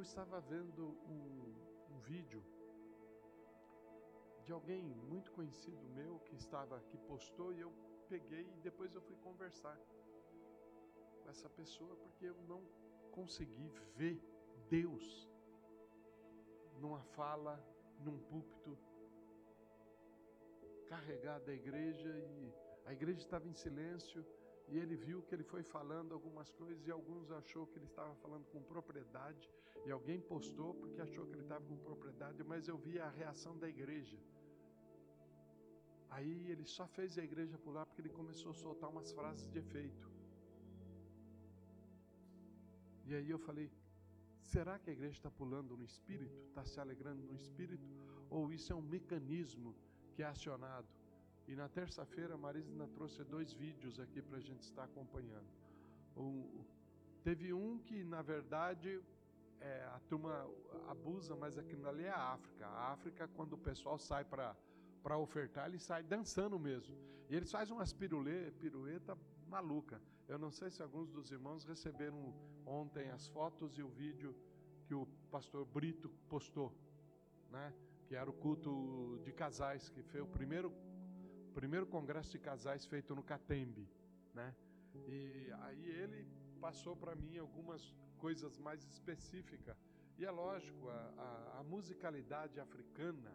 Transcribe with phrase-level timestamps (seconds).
[0.00, 2.42] eu estava vendo um, um vídeo
[4.42, 7.70] de alguém muito conhecido meu que estava que postou e eu
[8.08, 9.78] peguei e depois eu fui conversar
[11.22, 12.62] com essa pessoa porque eu não
[13.12, 14.18] consegui ver
[14.70, 15.28] Deus
[16.78, 17.62] numa fala,
[18.02, 18.78] num púlpito
[20.88, 22.54] carregado da igreja e
[22.86, 24.24] a igreja estava em silêncio
[24.66, 28.14] e ele viu que ele foi falando algumas coisas e alguns achou que ele estava
[28.14, 29.50] falando com propriedade
[29.86, 33.56] e alguém postou porque achou que ele estava com propriedade, mas eu vi a reação
[33.58, 34.18] da igreja.
[36.10, 39.58] Aí ele só fez a igreja pular porque ele começou a soltar umas frases de
[39.58, 40.10] efeito.
[43.06, 43.70] E aí eu falei:
[44.42, 46.36] será que a igreja está pulando no espírito?
[46.48, 47.86] Está se alegrando no espírito?
[48.28, 49.74] Ou isso é um mecanismo
[50.14, 50.88] que é acionado?
[51.48, 55.48] E na terça-feira a Marisa trouxe dois vídeos aqui para a gente estar acompanhando.
[56.16, 56.64] Um,
[57.24, 59.00] teve um que, na verdade,
[59.60, 60.48] é, a turma
[60.88, 62.66] abusa, mas aquilo ali é a África.
[62.66, 64.56] A África, quando o pessoal sai para
[65.02, 66.94] para ofertar, ele sai dançando mesmo.
[67.28, 69.16] E eles fazem umas pirulê, pirueta
[69.48, 70.00] maluca.
[70.28, 72.34] Eu não sei se alguns dos irmãos receberam
[72.66, 74.36] ontem as fotos e o vídeo
[74.86, 76.72] que o pastor Brito postou,
[77.50, 77.72] né?
[78.06, 80.72] Que era o culto de casais, que foi o primeiro
[81.54, 83.88] primeiro congresso de casais feito no Catembe,
[84.32, 84.54] né?
[85.08, 86.26] E aí ele
[86.60, 87.82] passou para mim algumas
[88.18, 89.76] coisas mais específicas.
[90.18, 93.32] E é lógico, a, a, a musicalidade africana,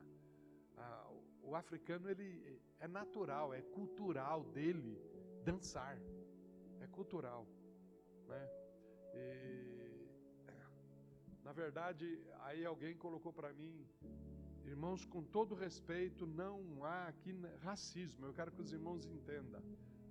[0.77, 4.93] a, o africano ele é natural, é cultural dele
[5.43, 5.97] dançar,
[6.79, 7.47] é cultural,
[8.27, 8.49] né?
[9.13, 9.85] E,
[11.43, 13.87] na verdade, aí alguém colocou para mim,
[14.65, 18.25] irmãos, com todo respeito, não há aqui racismo.
[18.25, 19.63] Eu quero que os irmãos entendam.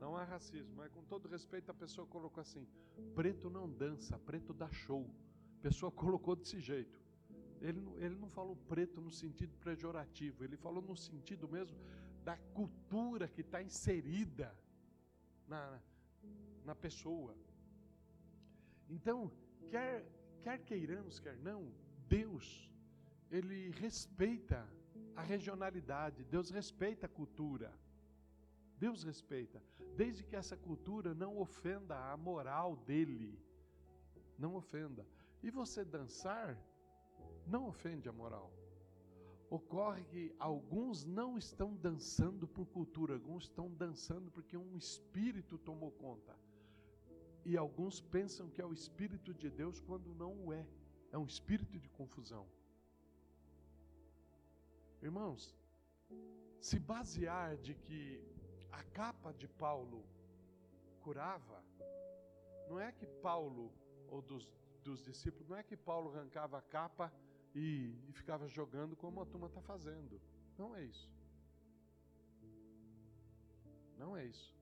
[0.05, 2.69] Não há racismo, mas com todo respeito a pessoa colocou assim:
[3.14, 5.02] preto não dança, preto dá show.
[5.58, 7.00] A pessoa colocou desse jeito.
[7.62, 11.78] Ele, ele não falou preto no sentido pejorativo, ele falou no sentido mesmo
[12.23, 14.55] da cultura que está inserida
[15.48, 15.80] na,
[16.67, 17.34] na pessoa.
[18.90, 19.33] Então,
[19.70, 20.07] quer,
[20.42, 21.73] quer queiramos, quer não,
[22.07, 22.70] Deus,
[23.30, 24.68] Ele respeita
[25.17, 27.73] a regionalidade, Deus respeita a cultura.
[28.79, 29.62] Deus respeita,
[29.96, 33.39] desde que essa cultura não ofenda a moral dele.
[34.39, 35.07] Não ofenda.
[35.42, 36.58] E você dançar
[37.46, 38.52] não ofende a moral.
[39.51, 45.92] Ocorre que alguns não estão dançando por cultura, alguns estão dançando porque um espírito tomou
[45.92, 46.34] conta.
[47.45, 50.67] E alguns pensam que é o espírito de Deus quando não o é.
[51.13, 52.48] É um espírito de confusão.
[55.02, 55.55] Irmãos,
[56.58, 58.24] se basear de que
[58.79, 60.05] a capa de Paulo
[61.01, 61.62] curava,
[62.68, 63.73] não é que Paulo,
[64.08, 64.51] ou dos,
[64.83, 67.13] dos discípulos, não é que Paulo arrancava a capa
[67.55, 70.20] e, e ficava jogando como a turma está fazendo.
[70.58, 71.08] Não é isso.
[73.96, 74.55] Não é isso.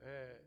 [0.00, 0.40] É,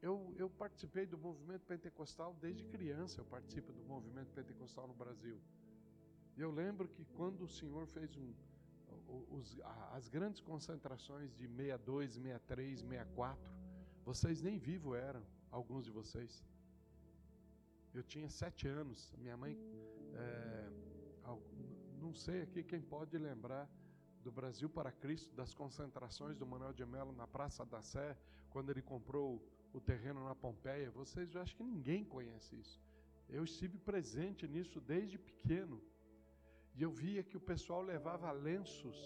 [0.00, 5.40] eu, eu participei do movimento pentecostal desde criança, eu participo do movimento pentecostal no Brasil.
[6.36, 8.32] E eu lembro que quando o Senhor fez um,
[9.30, 9.58] os,
[9.92, 13.50] as grandes concentrações de 62, 63, 64,
[14.04, 16.44] vocês nem vivos eram, alguns de vocês.
[17.94, 19.58] Eu tinha sete anos, minha mãe
[20.14, 20.70] é,
[22.06, 23.68] não sei aqui quem pode lembrar
[24.22, 28.16] do Brasil para Cristo, das concentrações do Manuel de Mello na Praça da Sé,
[28.50, 29.42] quando ele comprou
[29.72, 30.88] o terreno na Pompeia.
[30.92, 32.80] Vocês, eu acho que ninguém conhece isso.
[33.28, 35.82] Eu estive presente nisso desde pequeno.
[36.76, 38.98] E eu via que o pessoal levava lenços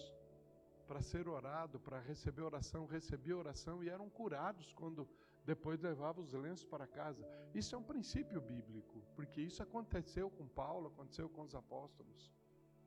[0.88, 5.08] para ser orado, para receber oração, recebia oração e eram curados quando
[5.44, 7.24] depois levavam os lenços para casa.
[7.54, 12.32] Isso é um princípio bíblico, porque isso aconteceu com Paulo, aconteceu com os apóstolos.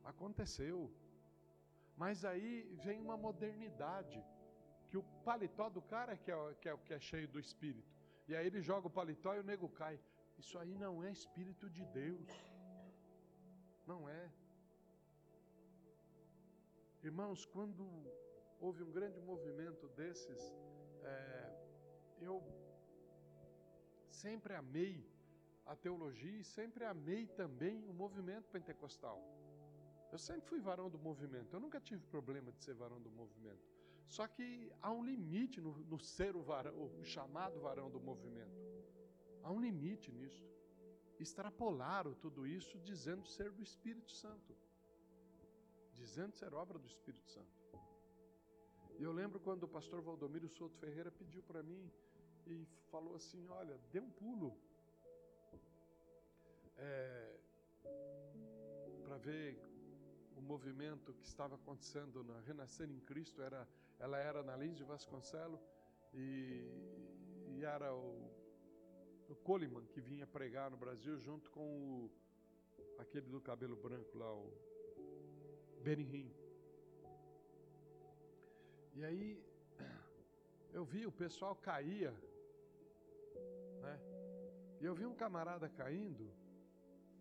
[0.03, 0.91] Aconteceu.
[1.95, 4.21] Mas aí vem uma modernidade,
[4.89, 7.89] que o paletó do cara é que é, que é, que é cheio do Espírito.
[8.27, 9.97] E aí ele joga o paletó e o nego cai.
[10.37, 12.29] Isso aí não é Espírito de Deus.
[13.87, 14.42] Não é.
[17.03, 17.85] Irmãos, quando
[18.61, 20.41] houve um grande movimento desses,
[21.01, 21.51] é,
[22.21, 22.41] eu
[24.09, 25.05] sempre amei
[25.65, 29.21] a teologia e sempre amei também o movimento pentecostal.
[30.13, 33.67] Eu sempre fui varão do movimento, eu nunca tive problema de ser varão do movimento.
[34.07, 38.61] Só que há um limite no, no ser o, varão, o chamado varão do movimento.
[39.41, 40.47] Há um limite nisso.
[41.19, 44.55] Extrapolaram tudo isso dizendo ser do Espírito Santo
[45.95, 47.63] dizendo ser obra do Espírito Santo.
[48.99, 51.91] E eu lembro quando o pastor Valdomiro Souto Ferreira pediu para mim
[52.45, 54.57] e falou assim: Olha, dê um pulo.
[56.77, 57.33] É,
[59.23, 59.57] ver
[60.35, 63.65] o movimento que estava acontecendo na Renascer em Cristo, era,
[63.99, 65.61] ela era na Lins de Vasconcelos
[66.13, 66.67] e,
[67.47, 68.29] e era o,
[69.29, 72.11] o Coleman que vinha pregar no Brasil junto com o,
[72.99, 74.51] aquele do cabelo branco lá, o
[75.83, 76.31] Benihim.
[78.95, 79.43] E aí
[80.71, 82.11] eu vi o pessoal caía,
[83.81, 83.99] né?
[84.79, 86.31] E eu vi um camarada caindo,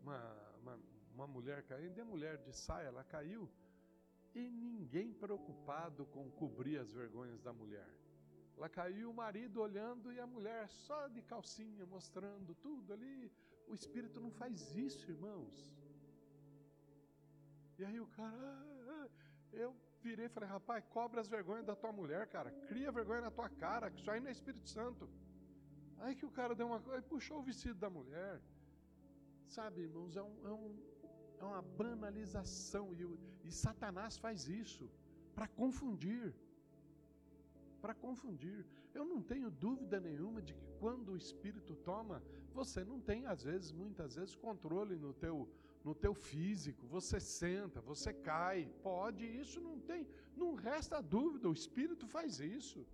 [0.03, 0.21] uma,
[0.61, 0.79] uma,
[1.15, 3.51] uma mulher caindo, e a mulher de saia, ela caiu,
[4.35, 7.91] e ninguém preocupado com cobrir as vergonhas da mulher.
[8.57, 13.33] Ela caiu, o marido olhando e a mulher só de calcinha, mostrando tudo ali.
[13.67, 15.82] O Espírito não faz isso, irmãos.
[17.79, 18.37] E aí o cara,
[18.97, 19.09] ah,
[19.53, 22.51] eu virei e falei, rapaz, cobre as vergonhas da tua mulher, cara.
[22.69, 25.09] Cria vergonha na tua cara, que isso aí não é Espírito Santo.
[25.99, 28.41] Aí que o cara deu uma coisa, puxou o vestido da mulher.
[29.47, 30.77] Sabe, irmãos, é, um, é, um,
[31.41, 32.95] é uma banalização.
[32.95, 33.03] E,
[33.45, 34.91] e Satanás faz isso
[35.35, 36.35] para confundir.
[37.81, 38.67] Para confundir.
[38.95, 42.23] Eu não tenho dúvida nenhuma de que quando o Espírito toma,
[42.53, 45.49] você não tem, às vezes, muitas vezes, controle no teu,
[45.85, 46.87] no teu físico.
[46.87, 48.69] Você senta, você cai.
[48.83, 50.07] Pode, isso não tem.
[50.37, 52.87] Não resta dúvida, o Espírito faz isso.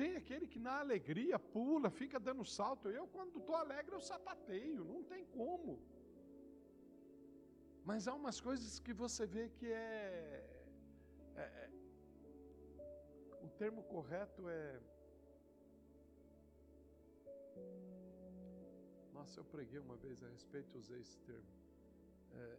[0.00, 2.88] Tem aquele que na alegria pula, fica dando salto.
[2.88, 5.78] Eu, quando estou alegre, eu sapateio, não tem como.
[7.84, 10.44] Mas há umas coisas que você vê que é,
[11.36, 11.70] é, é
[13.42, 14.80] o termo correto é.
[19.12, 21.59] Nossa, eu preguei uma vez a respeito, usei esse termo.
[22.34, 22.58] É,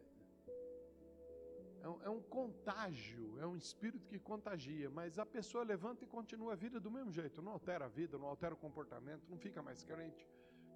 [1.84, 6.08] é um, é um contágio, é um espírito que contagia, mas a pessoa levanta e
[6.08, 9.38] continua a vida do mesmo jeito, não altera a vida, não altera o comportamento, não
[9.38, 10.28] fica mais crente,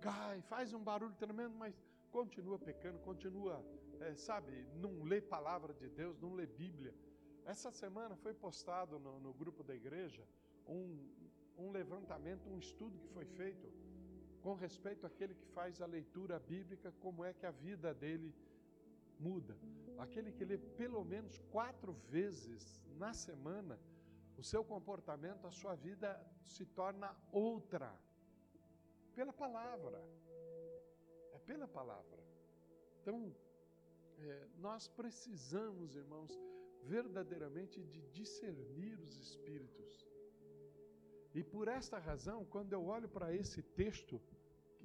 [0.02, 1.76] cai, faz um barulho tremendo, mas
[2.12, 3.64] continua pecando, continua,
[4.00, 6.94] é, sabe, não lê palavra de Deus, não lê Bíblia.
[7.46, 10.24] Essa semana foi postado no, no grupo da igreja
[10.68, 10.98] um,
[11.58, 13.72] um levantamento, um estudo que foi feito
[14.42, 18.34] com respeito àquele que faz a leitura bíblica, como é que a vida dele
[19.20, 19.58] muda.
[19.98, 23.80] Aquele que lê pelo menos quatro vezes na semana,
[24.38, 26.10] o seu comportamento, a sua vida
[26.46, 27.94] se torna outra.
[29.14, 30.04] Pela palavra.
[31.34, 32.24] É pela palavra.
[33.02, 33.34] Então,
[34.20, 36.38] é, nós precisamos, irmãos,
[36.84, 40.06] verdadeiramente de discernir os espíritos.
[41.34, 44.22] E por esta razão, quando eu olho para esse texto,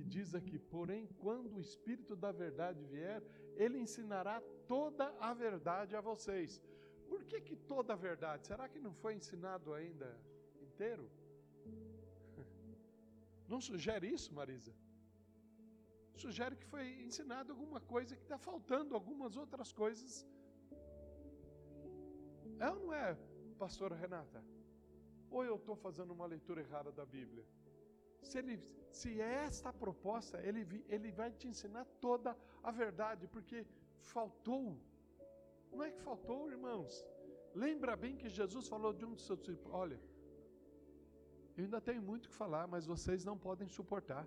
[0.01, 3.23] que diz aqui: Porém, quando o Espírito da Verdade vier,
[3.63, 4.37] ele ensinará
[4.67, 6.63] toda a verdade a vocês.
[7.09, 8.47] Por que, que toda a verdade?
[8.47, 10.09] Será que não foi ensinado ainda
[10.69, 11.11] inteiro?
[13.53, 14.73] Não sugere isso, Marisa?
[16.15, 20.13] Sugere que foi ensinado alguma coisa que está faltando, algumas outras coisas.
[22.61, 23.19] É ou não é,
[23.59, 24.41] pastora Renata?
[25.31, 27.45] Ou eu estou fazendo uma leitura errada da Bíblia?
[28.23, 33.27] Se, ele, se é esta a proposta, ele, ele vai te ensinar toda a verdade,
[33.27, 33.67] porque
[33.99, 34.77] faltou.
[35.73, 37.07] Não é que faltou, irmãos.
[37.55, 40.01] Lembra bem que Jesus falou de um dos seus discípulos: Olha,
[41.57, 44.27] eu ainda tenho muito que falar, mas vocês não podem suportar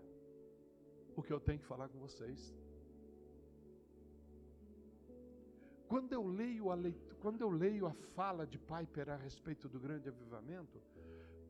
[1.15, 2.53] o que eu tenho que falar com vocês.
[5.87, 9.79] Quando eu leio a, leitura, quando eu leio a fala de Piper a respeito do
[9.79, 10.81] grande avivamento,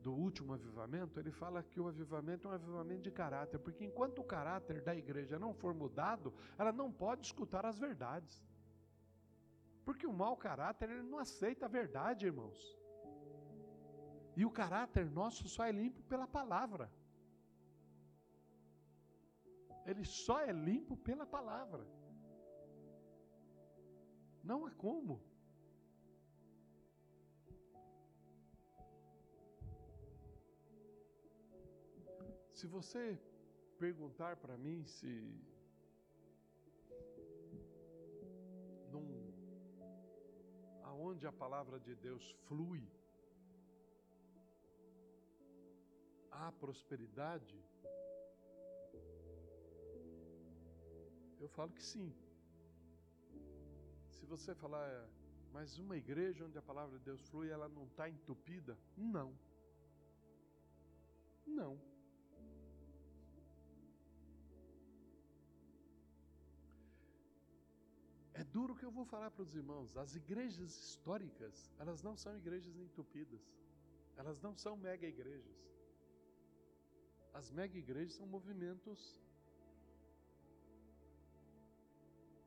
[0.04, 4.18] do último avivamento, ele fala que o avivamento é um avivamento de caráter, porque enquanto
[4.20, 8.34] o caráter da igreja não for mudado, ela não pode escutar as verdades.
[9.86, 12.60] Porque o mau caráter, ele não aceita a verdade, irmãos.
[14.36, 16.86] E o caráter nosso só é limpo pela palavra.
[19.90, 21.84] Ele só é limpo pela palavra.
[24.50, 25.14] Não há como.
[32.64, 33.20] Se você
[33.78, 35.10] perguntar para mim se
[38.90, 39.06] num,
[40.82, 42.82] aonde a palavra de Deus flui,
[46.30, 47.62] há prosperidade,
[51.38, 52.10] eu falo que sim.
[54.08, 55.06] Se você falar, é,
[55.52, 58.78] mas uma igreja onde a palavra de Deus flui, ela não está entupida?
[58.96, 59.38] Não.
[61.46, 61.93] Não.
[68.54, 69.96] Duro o que eu vou falar para os irmãos.
[70.04, 73.44] As igrejas históricas, elas não são igrejas entupidas.
[74.20, 75.60] Elas não são mega igrejas.
[77.38, 79.00] As mega igrejas são movimentos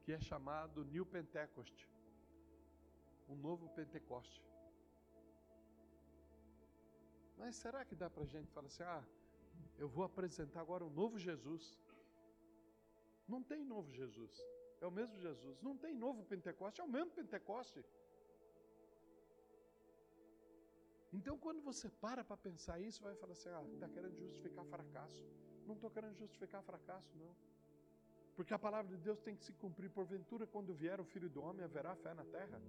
[0.04, 1.78] que é chamado New Pentecost,
[3.28, 4.42] um novo Pentecoste.
[7.40, 9.04] Mas será que dá para a gente falar assim: ah,
[9.78, 11.66] eu vou apresentar agora um novo Jesus?
[13.28, 14.34] Não tem novo Jesus,
[14.82, 15.62] é o mesmo Jesus.
[15.62, 17.84] Não tem novo Pentecoste, é o mesmo Pentecoste.
[21.18, 25.24] Então, quando você para para pensar isso, vai falar assim: ah, está querendo justificar fracasso.
[25.66, 27.34] Não estou querendo justificar fracasso, não.
[28.36, 29.90] Porque a palavra de Deus tem que se cumprir.
[29.90, 32.62] Porventura, quando vier o Filho do Homem, haverá fé na terra?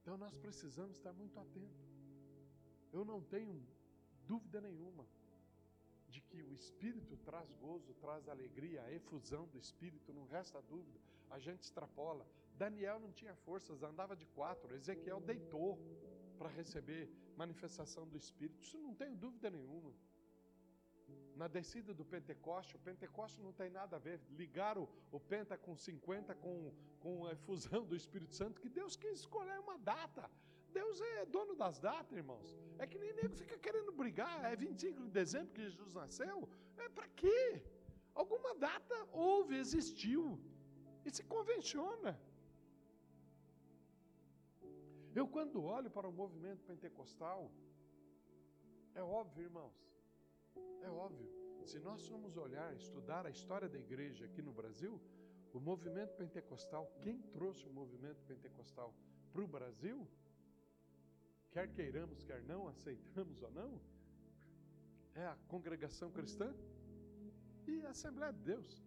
[0.00, 1.86] Então nós precisamos estar muito atentos.
[2.92, 3.54] Eu não tenho
[4.26, 5.06] dúvida nenhuma
[6.10, 10.98] de que o Espírito traz gozo, traz alegria, a efusão do Espírito, não resta dúvida.
[11.30, 12.26] A gente extrapola.
[12.56, 14.74] Daniel não tinha forças, andava de quatro.
[14.74, 15.78] Ezequiel deitou
[16.38, 18.62] para receber manifestação do Espírito.
[18.62, 19.92] Isso não tenho dúvida nenhuma.
[21.36, 24.20] Na descida do Pentecoste, o Pentecoste não tem nada a ver.
[24.30, 28.96] Ligaram o, o Penta com 50 com, com a efusão do Espírito Santo, que Deus
[28.96, 30.30] quis escolher uma data.
[30.78, 32.48] Deus é dono das datas, irmãos.
[32.78, 34.38] É que nem nego fica querendo brigar.
[34.50, 36.48] É 25 de dezembro que Jesus nasceu.
[36.84, 37.62] É para quê?
[38.14, 40.24] Alguma data houve, existiu.
[41.04, 42.12] E se convenciona.
[45.18, 47.50] Eu, quando olho para o movimento pentecostal,
[48.94, 49.76] é óbvio, irmãos,
[50.82, 51.28] é óbvio.
[51.64, 55.00] Se nós formos olhar, estudar a história da igreja aqui no Brasil,
[55.52, 58.94] o movimento pentecostal, quem trouxe o movimento pentecostal
[59.32, 60.08] para o Brasil,
[61.50, 63.80] quer queiramos, quer não, aceitamos ou não,
[65.14, 66.54] é a congregação cristã
[67.66, 68.82] e a Assembleia de Deus.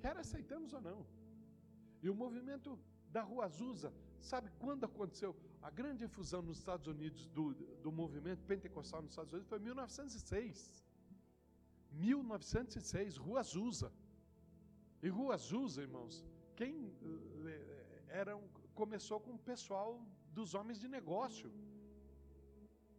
[0.00, 1.06] Quer aceitamos ou não.
[2.02, 2.78] E o movimento
[3.10, 5.36] da Rua Azusa, sabe quando aconteceu?
[5.62, 9.62] A grande efusão nos Estados Unidos do, do movimento pentecostal nos Estados Unidos foi em
[9.62, 10.84] 1906.
[11.92, 13.92] 1906, Rua Azusa.
[15.02, 16.24] E Rua Azusa, irmãos,
[16.56, 16.92] quem
[18.08, 18.48] era um,
[18.80, 19.90] começou com o pessoal
[20.36, 21.50] dos homens de negócio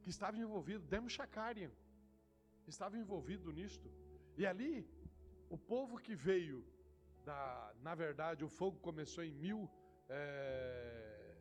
[0.02, 1.72] que estavam envolvidos, Demo Shakarian
[2.68, 3.90] estava envolvido nisto.
[4.38, 4.88] E ali,
[5.50, 6.64] o povo que veio
[7.26, 9.72] da, na verdade, o fogo começou em mil
[10.10, 11.38] é,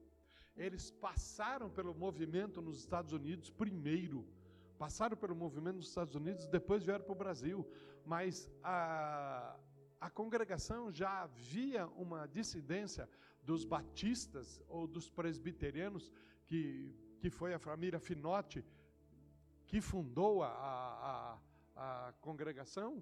[0.56, 4.26] eles passaram pelo movimento nos Estados Unidos primeiro.
[4.78, 7.66] Passaram pelo movimento nos Estados Unidos, depois vieram para o Brasil.
[8.04, 9.56] Mas a,
[10.00, 13.08] a congregação já havia uma dissidência
[13.42, 16.12] dos batistas ou dos presbiterianos,
[16.46, 18.64] que, que foi a família Finotti
[19.70, 21.38] que fundou a, a,
[22.08, 23.00] a congregação,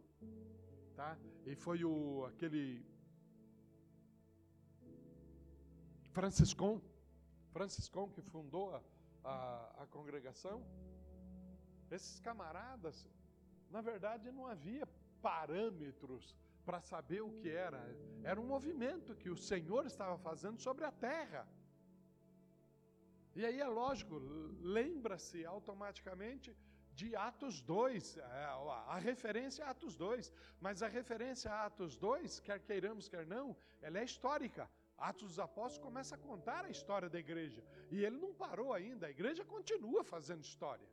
[0.99, 1.17] tá?
[1.47, 2.85] e foi o, aquele
[6.11, 6.81] Franciscon,
[7.52, 8.83] Franciscon que fundou a,
[9.23, 10.57] a, a congregação.
[11.88, 13.07] Esses camaradas,
[13.71, 14.88] na verdade, não havia
[15.23, 16.37] parâmetros
[16.67, 17.81] para saber o que era.
[18.25, 21.49] Era um movimento que o Senhor estava fazendo sobre a terra.
[23.37, 24.17] E aí é lógico,
[24.78, 26.57] lembra-se automaticamente
[26.99, 28.23] de Atos 2, é,
[28.95, 33.57] a referência a Atos 2, mas a referência a Atos 2, quer queiramos, quer não,
[33.81, 34.69] ela é histórica.
[34.97, 39.07] Atos dos Apóstolos começa a contar a história da igreja, e ele não parou ainda,
[39.07, 40.88] a igreja continua fazendo história.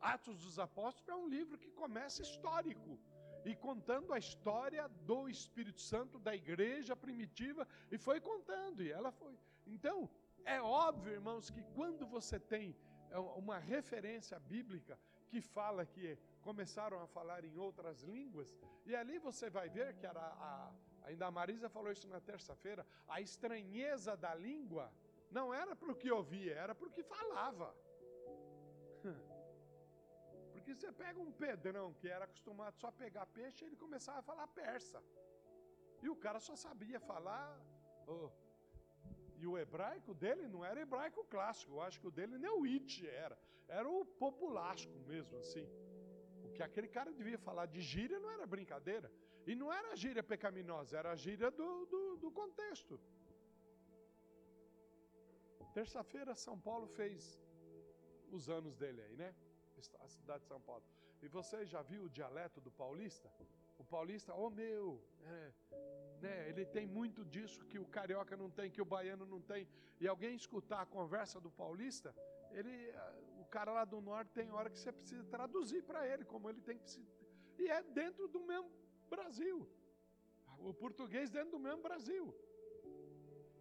[0.00, 2.98] Atos dos Apóstolos é um livro que começa histórico
[3.44, 9.12] e contando a história do Espírito Santo da igreja primitiva e foi contando e ela
[9.12, 9.38] foi.
[9.66, 10.08] Então,
[10.46, 12.74] é óbvio, irmãos, que quando você tem
[13.10, 14.98] é, uma referência bíblica
[15.30, 18.48] que fala que começaram a falar em outras línguas,
[18.84, 20.72] e ali você vai ver que era a,
[21.04, 24.92] ainda a Marisa falou isso na terça-feira, a estranheza da língua
[25.30, 27.68] não era para o que ouvia, era para o que falava.
[30.52, 34.28] Porque você pega um Pedrão que era acostumado só a pegar peixe, ele começava a
[34.30, 35.00] falar persa.
[36.02, 37.46] E o cara só sabia falar.
[38.06, 38.30] Oh,
[39.40, 42.64] e o hebraico dele não era hebraico clássico, eu acho que o dele nem o
[42.64, 43.36] it era.
[43.78, 45.66] Era o populasco mesmo, assim.
[46.44, 49.10] O que aquele cara devia falar de gíria não era brincadeira.
[49.46, 53.00] E não era gíria pecaminosa, era a gíria do, do, do contexto.
[55.72, 57.40] Terça-feira, São Paulo fez
[58.30, 59.34] os anos dele aí, né?
[60.00, 60.84] a cidade de São Paulo.
[61.22, 63.30] E você já viu o dialeto do paulista?
[63.78, 65.52] O paulista, ô oh, meu, é,
[66.50, 69.62] ele tem muito disso que o carioca não tem, que o baiano não tem.
[70.00, 72.14] E alguém escutar a conversa do paulista,
[72.58, 72.74] ele,
[73.42, 76.60] o cara lá do norte tem hora que você precisa traduzir para ele, como ele
[76.60, 77.04] tem que.
[77.58, 78.70] E é dentro do mesmo
[79.08, 79.58] Brasil.
[80.58, 82.34] O português dentro do mesmo Brasil.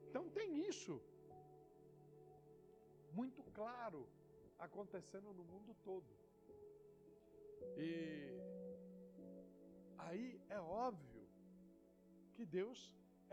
[0.08, 0.96] Então tem isso
[3.20, 4.02] muito claro
[4.68, 6.12] acontecendo no mundo todo.
[7.78, 7.92] E
[9.98, 11.09] aí é óbvio
[12.40, 12.80] que Deus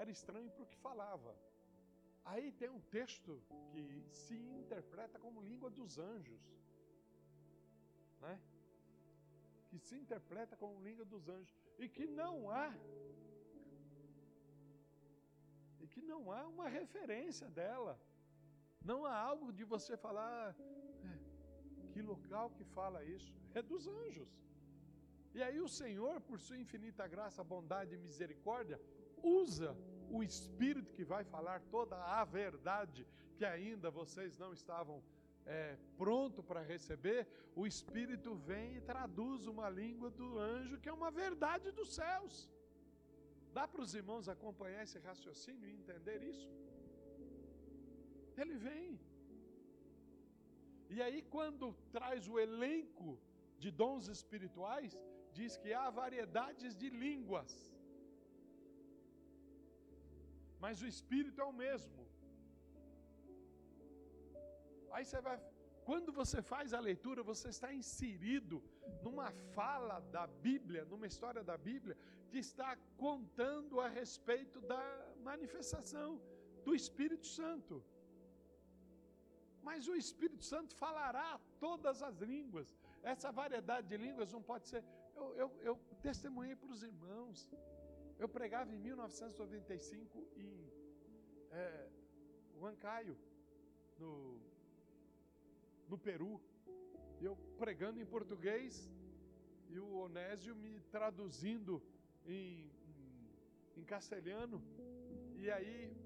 [0.02, 1.32] era estranho para o que falava.
[2.30, 3.32] Aí tem um texto
[3.70, 3.82] que
[4.22, 6.42] se interpreta como língua dos anjos,
[8.25, 8.34] né?
[9.68, 12.66] Que se interpreta como língua dos anjos e que não há
[15.82, 17.94] e que não há uma referência dela.
[18.90, 20.40] Não há algo de você falar
[21.10, 21.12] é,
[21.92, 23.32] que local que fala isso.
[23.54, 24.32] É dos anjos.
[25.36, 28.78] E aí o Senhor, por sua infinita graça, bondade e misericórdia,
[29.26, 29.76] usa
[30.16, 33.06] o Espírito que vai falar toda a verdade
[33.37, 35.02] que ainda vocês não estavam
[35.45, 37.21] é, pronto para receber,
[37.54, 42.50] o Espírito vem e traduz uma língua do anjo que é uma verdade dos céus.
[43.52, 46.50] Dá para os irmãos acompanhar esse raciocínio e entender isso?
[48.37, 49.00] Ele vem.
[50.95, 53.18] E aí, quando traz o elenco
[53.59, 54.92] de dons espirituais,
[55.33, 57.75] diz que há variedades de línguas.
[60.64, 62.06] Mas o Espírito é o mesmo.
[64.96, 65.38] Aí você vai.
[65.88, 68.56] Quando você faz a leitura, você está inserido
[69.04, 71.96] numa fala da Bíblia, numa história da Bíblia,
[72.30, 72.70] que está
[73.04, 74.82] contando a respeito da
[75.28, 76.20] manifestação
[76.64, 77.76] do Espírito Santo.
[79.68, 81.28] Mas o Espírito Santo falará
[81.60, 82.68] todas as línguas.
[83.12, 84.82] Essa variedade de línguas não pode ser.
[85.14, 87.48] Eu, eu, eu testemunhei para os irmãos.
[88.18, 90.73] Eu pregava em 1995 em
[91.50, 91.88] é,
[92.58, 93.16] Huancaio,
[93.99, 94.40] no,
[95.88, 96.40] no Peru.
[97.20, 98.90] Eu pregando em português
[99.69, 101.82] e o Onésio me traduzindo
[102.25, 104.62] em, em, em castelhano.
[105.36, 105.97] E aí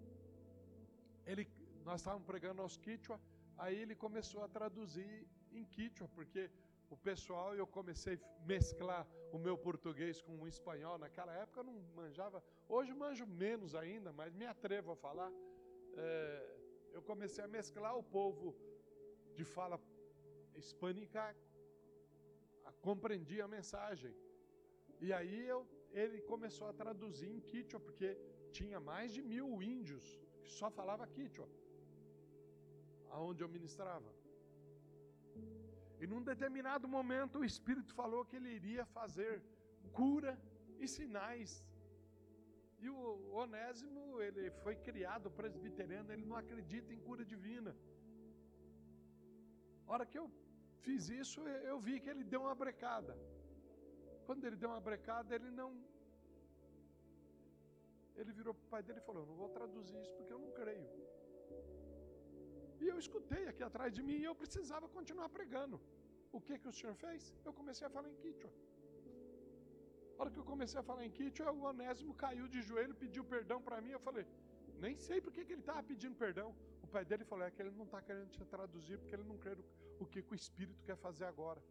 [1.27, 1.49] ele,
[1.85, 3.21] nós estávamos pregando aos Quichua
[3.61, 6.51] Aí ele começou a traduzir em Quichua, porque
[6.95, 10.99] o pessoal, eu comecei a mesclar o meu português com o espanhol.
[10.99, 15.31] Naquela época eu não manjava, hoje manjo menos ainda, mas me atrevo a falar.
[15.97, 16.57] É,
[16.93, 18.49] eu comecei a mesclar o povo
[19.37, 19.79] de fala
[20.57, 21.23] hispânica,
[22.89, 24.15] compreendia a mensagem.
[25.01, 25.61] E aí eu,
[25.93, 28.09] ele começou a traduzir em Quichua, porque
[28.59, 30.05] tinha mais de mil índios
[30.43, 31.49] que só falava Quichua
[33.11, 34.20] aonde eu ministrava.
[36.03, 39.43] E num determinado momento o Espírito falou que ele iria fazer
[39.99, 40.33] cura
[40.79, 41.51] e sinais.
[42.83, 42.99] E o
[43.43, 47.73] Onésimo, ele foi criado presbiteriano, ele não acredita em cura divina.
[49.87, 50.27] A hora que eu
[50.87, 51.41] fiz isso,
[51.73, 53.15] eu vi que ele deu uma brecada.
[54.27, 55.71] Quando ele deu uma brecada, ele não.
[58.17, 60.53] Ele virou para o pai dele e falou: não vou traduzir isso porque eu não
[60.61, 60.89] creio.
[62.83, 65.77] E eu escutei aqui atrás de mim e eu precisava continuar pregando.
[66.37, 67.23] O que, que o senhor fez?
[67.45, 68.53] Eu comecei a falar em Quichua.
[70.15, 73.25] Na hora que eu comecei a falar em Quichua, o Onésimo caiu de joelho, pediu
[73.35, 73.93] perdão para mim.
[73.99, 74.25] Eu falei,
[74.85, 76.49] nem sei por que, que ele estava pedindo perdão.
[76.83, 79.39] O pai dele falou, é que ele não está querendo te traduzir, porque ele não
[79.45, 79.57] crê
[79.99, 81.63] o que, que o Espírito quer fazer agora.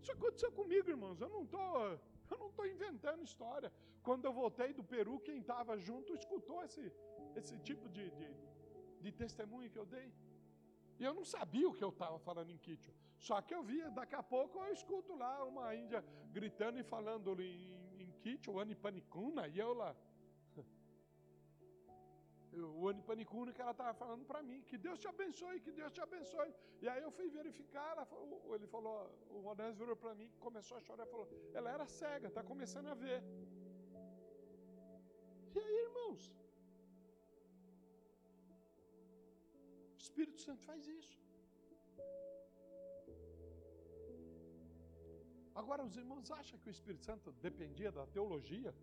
[0.00, 1.20] Isso aconteceu comigo, irmãos.
[1.20, 1.98] Eu não estou
[2.30, 3.70] eu não estou inventando história.
[4.02, 6.92] Quando eu voltei do Peru, quem estava junto escutou esse,
[7.40, 8.28] esse tipo de, de,
[9.04, 10.08] de testemunho que eu dei.
[11.00, 12.94] E eu não sabia o que eu estava falando em Quichua.
[13.26, 16.00] Só que eu via, daqui a pouco eu escuto lá uma índia
[16.38, 19.92] gritando e falando em, em Quichua, Anipanicuna, e eu lá.
[22.80, 26.00] O Anipanicuna que ela estava falando para mim, que Deus te abençoe, que Deus te
[26.00, 26.52] abençoe.
[26.82, 28.04] E aí eu fui verificar, ela,
[28.56, 28.94] ele falou,
[29.30, 32.94] o Onésio virou para mim, começou a chorar, falou, ela era cega, está começando a
[32.94, 33.22] ver.
[35.54, 36.32] E aí, irmãos,
[40.18, 41.16] Espírito Santo faz isso.
[45.60, 48.74] Agora, os irmãos acham que o Espírito Santo dependia da teologia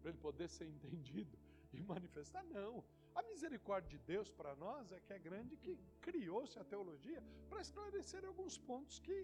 [0.00, 1.38] para ele poder ser entendido
[1.72, 2.44] e manifestar?
[2.58, 2.84] Não.
[3.14, 7.62] A misericórdia de Deus para nós é que é grande que criou-se a teologia para
[7.62, 9.16] esclarecer alguns pontos que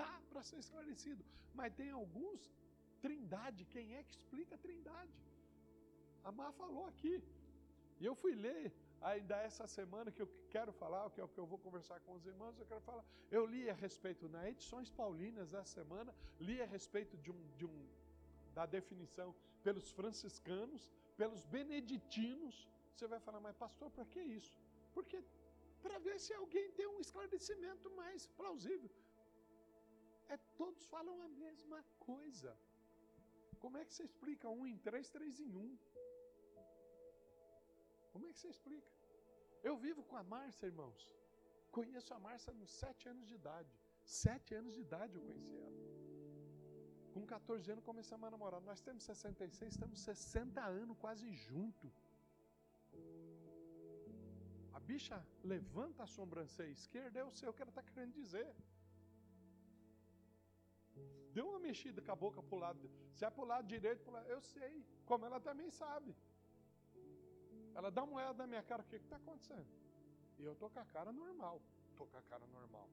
[0.00, 1.24] dá para ser esclarecido.
[1.54, 2.40] Mas tem alguns,
[3.00, 5.16] trindade, quem é que explica a trindade?
[6.24, 7.22] A Má falou aqui.
[8.00, 8.74] E eu fui ler
[9.10, 12.12] ainda essa semana que eu quero falar, que é o que eu vou conversar com
[12.18, 13.04] os irmãos, eu quero falar.
[13.30, 17.66] Eu li a respeito, na Edições Paulinas essa semana, li a respeito de um, de
[17.66, 17.76] um,
[18.54, 22.56] da definição pelos franciscanos, pelos beneditinos.
[22.94, 24.54] Você vai falar, mas pastor, para que isso?
[24.94, 25.22] Porque
[25.82, 28.90] para ver se alguém tem um esclarecimento mais plausível.
[30.30, 32.56] É, todos falam a mesma coisa.
[33.58, 35.76] Como é que você explica um em três, três em um?
[38.14, 38.90] Como é que você explica?
[39.68, 41.00] Eu vivo com a Márcia, irmãos.
[41.76, 43.72] Conheço a Márcia nos sete anos de idade.
[44.24, 45.80] Sete anos de idade eu conheci ela.
[47.14, 48.60] Com 14 anos começamos a namorar.
[48.70, 51.88] Nós temos 66, estamos 60 anos quase junto.
[54.76, 55.18] A bicha
[55.52, 58.50] levanta a sobrancelha esquerda, eu sei o que ela está querendo dizer.
[61.36, 62.90] Deu uma mexida com a boca para o lado.
[63.16, 64.74] Se é para o lado direito, lado, eu sei.
[65.10, 66.14] Como ela também sabe.
[67.74, 69.66] Ela dá uma olhada na minha cara, o que está acontecendo?
[70.38, 71.60] E eu estou com a cara normal.
[71.90, 72.88] Estou com a cara normal.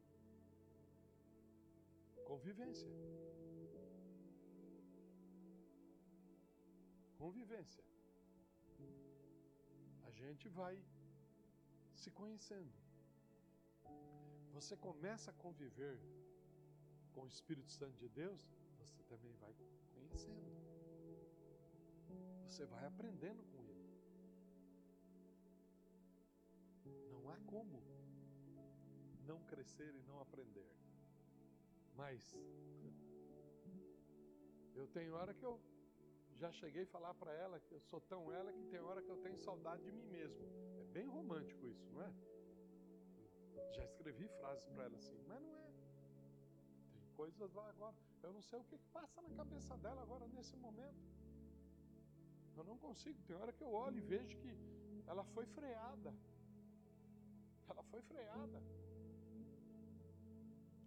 [2.25, 2.89] Convivência.
[7.17, 7.83] Convivência.
[10.07, 10.75] A gente vai
[11.95, 12.71] se conhecendo.
[14.53, 15.99] Você começa a conviver
[17.13, 18.41] com o Espírito Santo de Deus,
[18.79, 19.53] você também vai
[19.93, 20.51] conhecendo.
[22.47, 23.70] Você vai aprendendo com ele.
[27.31, 27.81] Há como
[29.25, 30.69] não crescer e não aprender.
[31.95, 32.35] Mas
[34.75, 35.59] eu tenho hora que eu
[36.41, 39.09] já cheguei a falar para ela que eu sou tão ela que tem hora que
[39.09, 40.45] eu tenho saudade de mim mesmo.
[40.81, 42.11] É bem romântico isso, não é?
[43.71, 45.71] Já escrevi frases para ela assim, mas não é
[47.21, 47.95] coisas lá agora.
[48.23, 51.03] Eu não sei o que passa na cabeça dela agora nesse momento.
[52.57, 53.21] Eu não consigo.
[53.27, 54.53] Tem hora que eu olho e vejo que
[55.05, 56.13] ela foi freada.
[57.71, 58.61] Ela foi freada.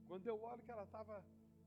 [0.08, 1.24] Quando eu olho que ela estava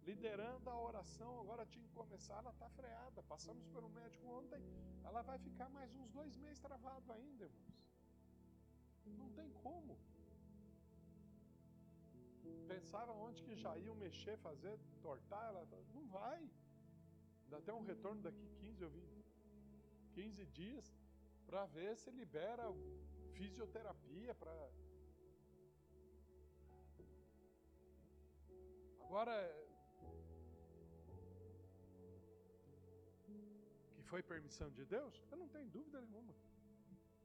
[0.07, 3.21] liderando a oração, agora tinha que começar, ela está freada.
[3.23, 4.61] Passamos pelo médico ontem,
[5.03, 7.77] ela vai ficar mais uns dois meses travado ainda, irmãos.
[9.21, 9.97] Não tem como.
[12.67, 16.39] Pensava onde que já iam mexer, fazer, tortar, ela não vai.
[17.43, 19.25] Ainda tem um retorno daqui 15 ou 20,
[20.13, 20.87] 15 dias
[21.45, 22.63] para ver se libera
[23.37, 24.53] fisioterapia para
[29.07, 29.35] Agora
[33.95, 35.23] que foi permissão de Deus?
[35.31, 36.35] Eu não tenho dúvida nenhuma.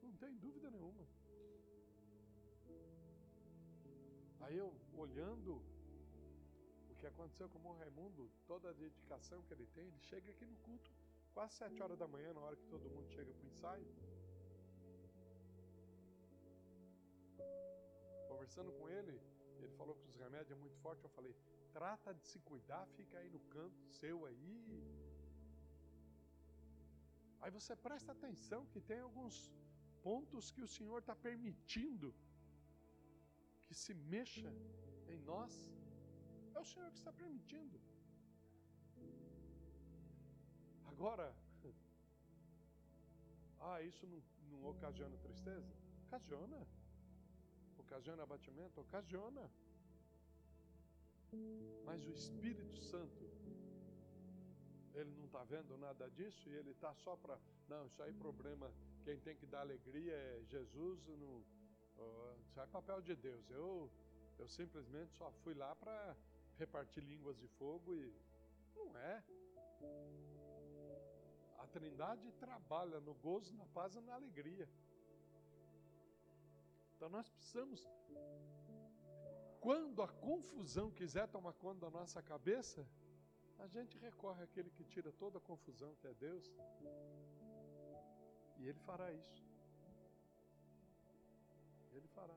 [0.01, 1.05] Não tenho dúvida nenhuma.
[4.39, 5.61] Aí eu, olhando
[6.89, 10.45] o que aconteceu com o Raimundo, toda a dedicação que ele tem, ele chega aqui
[10.45, 10.89] no culto
[11.33, 13.87] quase sete horas da manhã, na hora que todo mundo chega para o ensaio.
[18.29, 19.19] Conversando com ele,
[19.57, 21.03] ele falou que os remédios é muito forte.
[21.03, 21.35] Eu falei,
[21.77, 24.57] trata de se cuidar, fica aí no canto seu aí.
[27.41, 29.35] Aí você presta atenção que tem alguns
[30.07, 32.09] pontos que o Senhor está permitindo
[33.65, 34.51] que se mexa
[35.13, 35.53] em nós,
[36.55, 37.77] é o Senhor que está permitindo.
[40.91, 41.27] Agora,
[43.67, 45.73] ah, isso não, não ocasiona tristeza?
[46.07, 46.59] Ocasiona.
[47.83, 48.79] Ocasiona abatimento?
[48.81, 49.49] Ocasiona.
[51.85, 53.29] Mas o Espírito Santo,
[54.93, 57.39] ele não está vendo nada disso e ele está só para.
[57.67, 58.71] Não, isso aí é problema.
[59.03, 61.05] Quem tem que dar alegria é Jesus.
[61.07, 61.43] Não,
[62.41, 63.49] isso é papel de Deus.
[63.49, 63.91] Eu,
[64.39, 66.15] eu simplesmente só fui lá para
[66.57, 68.13] repartir línguas de fogo e
[68.75, 69.23] não é.
[71.57, 74.67] A Trindade trabalha no gozo, na paz e na alegria.
[76.95, 77.85] Então nós precisamos,
[79.63, 82.85] quando a confusão quiser tomar conta da nossa cabeça,
[83.59, 86.51] a gente recorre àquele que tira toda a confusão, que é Deus,
[88.57, 89.41] e Ele fará isso.
[91.93, 92.35] Ele fará.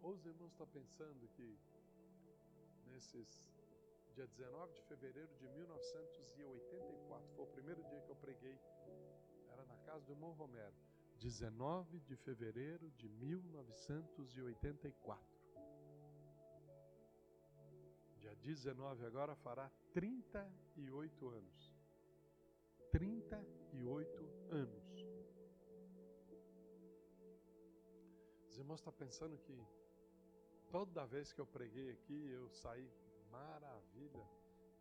[0.00, 1.58] Ou os irmãos estão pensando que
[2.86, 3.44] nesses
[4.14, 8.58] dia 19 de fevereiro de 1984, foi o primeiro dia que eu preguei,
[9.52, 10.93] era na casa do irmão Romero.
[11.24, 15.24] 19 de fevereiro de 1984.
[18.18, 21.74] Dia 19 agora fará 38 anos.
[22.92, 24.84] 38 anos.
[28.50, 29.66] Os irmãos estão pensando que
[30.70, 32.92] toda vez que eu preguei aqui, eu saí
[33.30, 34.28] maravilha,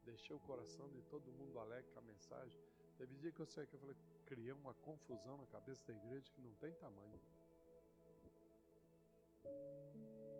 [0.04, 2.62] deixei o coração de todo mundo alegre com a mensagem.
[2.98, 3.96] Teve dia que eu sei que eu falei,
[4.34, 7.20] criei uma confusão na cabeça da igreja que não tem tamanho.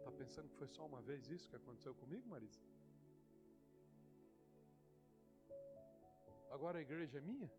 [0.04, 2.60] Tá pensando que foi só uma vez isso que aconteceu comigo, Marisa?
[6.50, 7.52] Agora a igreja é minha?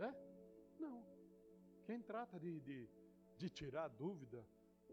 [0.00, 0.10] É?
[0.78, 1.02] Não.
[1.86, 2.86] Quem trata de, de,
[3.38, 4.46] de tirar dúvida,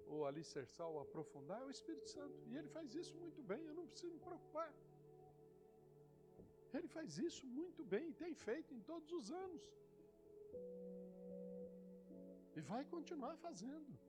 [0.08, 2.38] ou alicerçar, ou aprofundar, é o Espírito Santo.
[2.48, 4.74] E ele faz isso muito bem, eu não preciso me preocupar.
[6.74, 9.64] Ele faz isso muito bem e tem feito em todos os anos.
[12.56, 14.00] E vai continuar fazendo.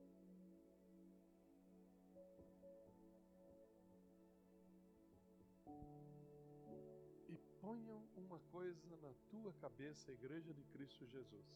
[7.29, 11.47] E ponham uma coisa na tua cabeça, Igreja de Cristo Jesus.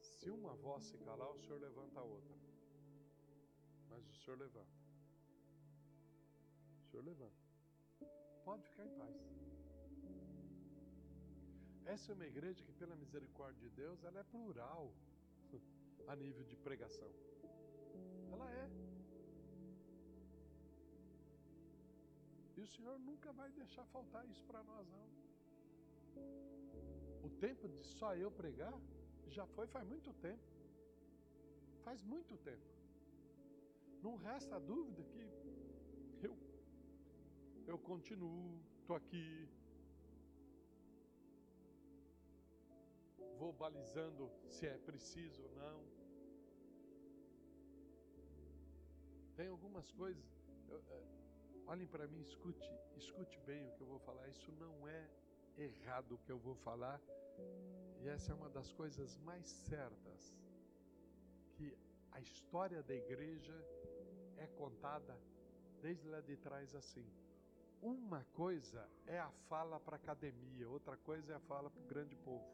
[0.00, 2.36] Se uma voz se calar, o Senhor levanta a outra.
[3.90, 4.80] Mas o Senhor levanta.
[6.80, 7.41] O Senhor levanta.
[8.44, 9.16] Pode ficar em paz.
[11.84, 14.92] Essa é uma igreja que, pela misericórdia de Deus, ela é plural
[16.08, 17.10] a nível de pregação.
[18.32, 18.68] Ela é.
[22.56, 25.06] E o Senhor nunca vai deixar faltar isso para nós, não.
[27.22, 28.74] O tempo de só eu pregar
[29.28, 30.48] já foi faz muito tempo.
[31.84, 32.70] Faz muito tempo.
[34.02, 35.22] Não resta dúvida que
[37.66, 39.48] eu continuo, estou aqui,
[43.38, 45.84] vou balizando se é preciso ou não.
[49.36, 50.24] Tem algumas coisas.
[50.68, 51.02] Eu, é,
[51.66, 54.28] olhem para mim, escute, escute bem o que eu vou falar.
[54.28, 55.08] Isso não é
[55.58, 57.00] errado o que eu vou falar.
[58.00, 60.36] E essa é uma das coisas mais certas
[61.54, 61.76] que
[62.12, 63.54] a história da igreja
[64.36, 65.18] é contada
[65.80, 67.06] desde lá de trás assim.
[67.82, 71.86] Uma coisa é a fala para a academia, outra coisa é a fala para o
[71.86, 72.48] grande povo.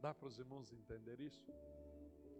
[0.00, 1.52] Dá para os irmãos entender isso?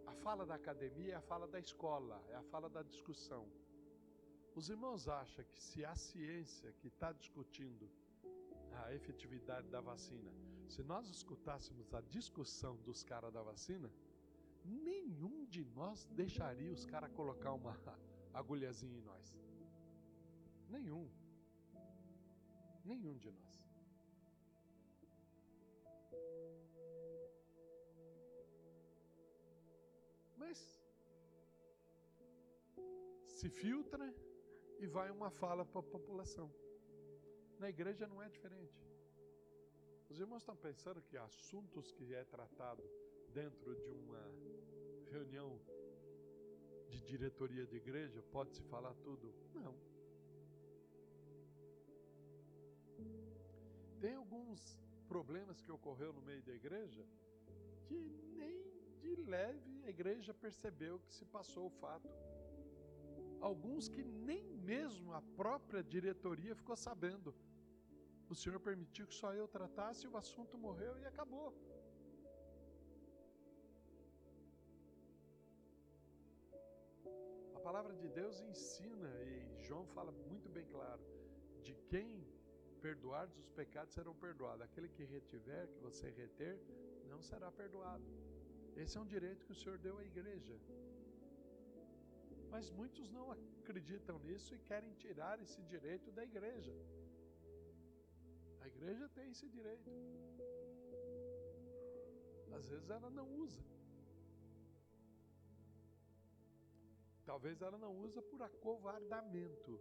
[0.07, 3.47] A fala da academia é a fala da escola, é a fala da discussão.
[4.55, 7.87] Os irmãos acham que se a ciência que está discutindo
[8.83, 10.31] a efetividade da vacina,
[10.67, 13.91] se nós escutássemos a discussão dos caras da vacina,
[14.65, 17.77] nenhum de nós deixaria os caras colocar uma
[18.33, 19.31] agulhazinha em nós.
[20.75, 21.07] Nenhum.
[22.83, 23.53] Nenhum de nós.
[30.35, 30.57] Mas
[33.35, 34.07] se filtra
[34.79, 36.51] e vai uma fala para a população.
[37.59, 38.81] Na igreja não é diferente.
[40.09, 42.83] Os irmãos estão pensando que assuntos que é tratado
[43.31, 44.23] dentro de uma
[45.11, 45.49] reunião
[46.89, 49.33] de diretoria de igreja pode se falar tudo?
[49.53, 49.92] Não.
[54.03, 54.61] Tem alguns
[55.07, 57.03] problemas que ocorreu no meio da igreja
[57.85, 57.97] que
[58.39, 58.57] nem
[58.99, 62.09] de leve a igreja percebeu que se passou o fato.
[63.39, 67.33] Alguns que nem mesmo a própria diretoria ficou sabendo.
[68.29, 71.49] O Senhor permitiu que só eu tratasse, o assunto morreu e acabou.
[77.55, 81.03] A palavra de Deus ensina, e João fala muito bem claro,
[81.61, 82.32] de quem
[82.85, 84.65] perdoar os pecados serão perdoados.
[84.67, 86.55] Aquele que retiver, que você reter,
[87.11, 88.07] não será perdoado.
[88.81, 90.55] Esse é um direito que o Senhor deu à igreja.
[92.53, 96.75] Mas muitos não acreditam nisso e querem tirar esse direito da igreja.
[98.63, 99.89] A igreja tem esse direito.
[102.57, 103.63] Às vezes ela não usa.
[107.31, 109.73] Talvez ela não usa por acovardamento.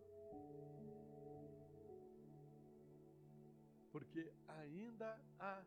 [3.93, 5.63] Porque ainda há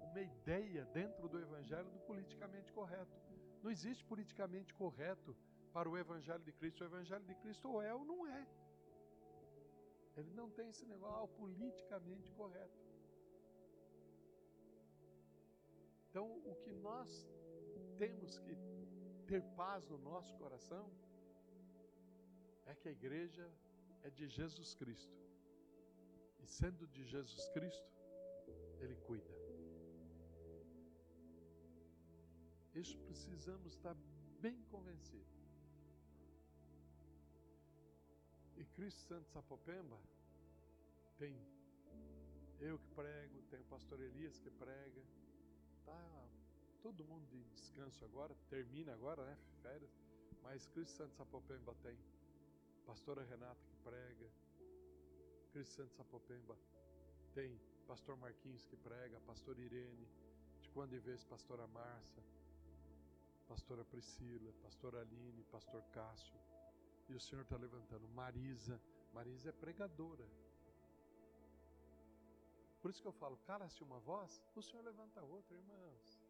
[0.00, 3.16] uma ideia dentro do evangelho do politicamente correto.
[3.62, 5.36] Não existe politicamente correto
[5.72, 6.82] para o evangelho de Cristo.
[6.82, 8.46] O evangelho de Cristo ou é ou não é.
[10.16, 12.88] Ele não tem esse negócio ah, politicamente correto.
[16.10, 17.28] Então, o que nós
[17.96, 18.56] temos que
[19.26, 20.90] ter paz no nosso coração
[22.66, 23.48] é que a igreja
[24.02, 25.27] é de Jesus Cristo.
[26.48, 27.92] Sendo de Jesus Cristo,
[28.80, 29.32] Ele cuida.
[32.74, 33.96] Isso precisamos estar
[34.40, 35.38] bem convencidos.
[38.56, 39.98] E Cristo Santo Sapopemba
[41.16, 41.36] tem
[42.60, 45.02] eu que prego, tem o pastor Elias que prega.
[45.84, 46.28] Tá
[46.82, 49.38] todo mundo de descanso agora, termina agora, né?
[49.62, 49.90] Férias.
[50.42, 51.96] Mas Cristo Santo Sapopemba tem
[52.86, 54.30] pastora Renata que prega.
[55.52, 56.56] Cristo Santo Sapopemba
[57.34, 60.08] tem pastor Marquinhos que prega, pastor Irene,
[60.60, 62.22] de quando em vez pastora Márcia,
[63.46, 66.38] pastora Priscila, pastora Aline, pastor Cássio.
[67.08, 68.80] E o Senhor está levantando Marisa.
[69.14, 70.28] Marisa é pregadora.
[72.80, 76.20] Por isso que eu falo, cala-se uma voz, o Senhor levanta outra, irmãos.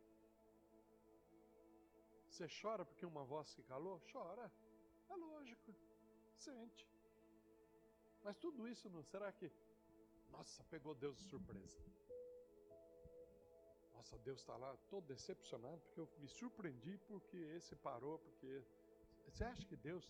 [2.30, 4.00] Você chora porque uma voz se calou?
[4.12, 4.50] Chora.
[5.08, 5.74] É lógico.
[6.36, 6.97] Sente.
[8.22, 9.50] Mas tudo isso não será que
[10.30, 11.78] nossa, pegou Deus de surpresa.
[13.94, 18.62] Nossa, Deus está lá todo decepcionado porque eu me surpreendi porque esse parou, porque
[19.24, 20.04] você acha que Deus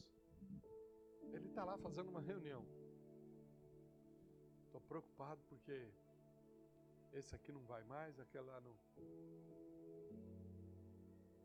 [1.33, 2.65] ele está lá fazendo uma reunião?
[4.67, 5.91] Estou preocupado porque
[7.13, 8.77] esse aqui não vai mais, aquele lá não.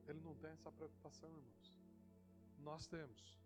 [0.08, 1.80] Ele não tem essa preocupação, irmãos.
[2.60, 3.40] Nós temos.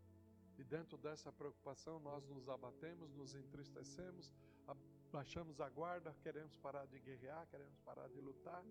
[0.58, 4.34] E dentro dessa preocupação, nós nos abatemos, nos entristecemos,
[5.12, 8.63] baixamos a guarda, queremos parar de guerrear, queremos parar de lutar.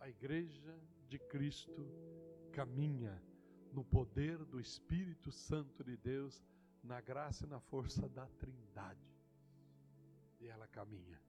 [0.00, 1.86] A igreja de Cristo
[2.52, 3.22] caminha
[3.72, 6.44] no poder do Espírito Santo de Deus,
[6.82, 9.08] na graça e na força da Trindade.
[10.40, 11.20] E ela caminha.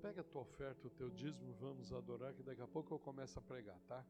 [0.00, 3.38] Pega a tua oferta, o teu dízimo, vamos adorar, que daqui a pouco eu começo
[3.38, 4.02] a pregar, tá?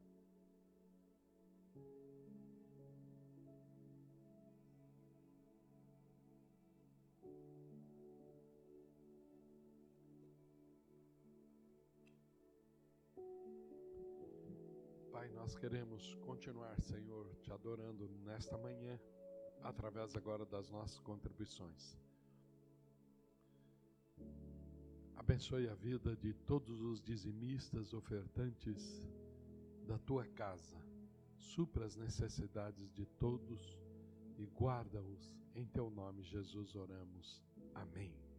[15.11, 18.97] Pai, nós queremos continuar, Senhor, te adorando nesta manhã,
[19.61, 21.97] através agora das nossas contribuições.
[25.21, 29.07] Abençoe a vida de todos os dizimistas, ofertantes
[29.85, 30.83] da tua casa.
[31.37, 33.77] Supra as necessidades de todos
[34.39, 35.31] e guarda-os.
[35.53, 37.39] Em teu nome, Jesus, oramos.
[37.75, 38.30] Amém.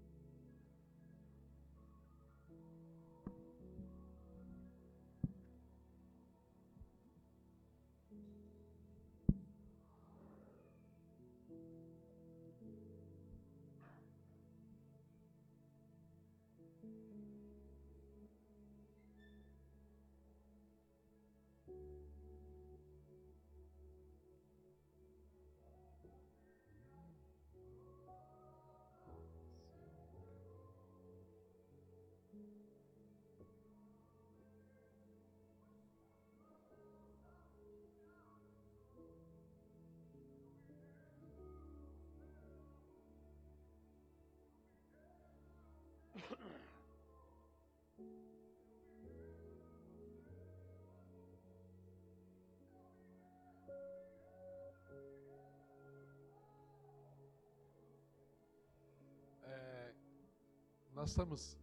[61.02, 61.58] Nós estamos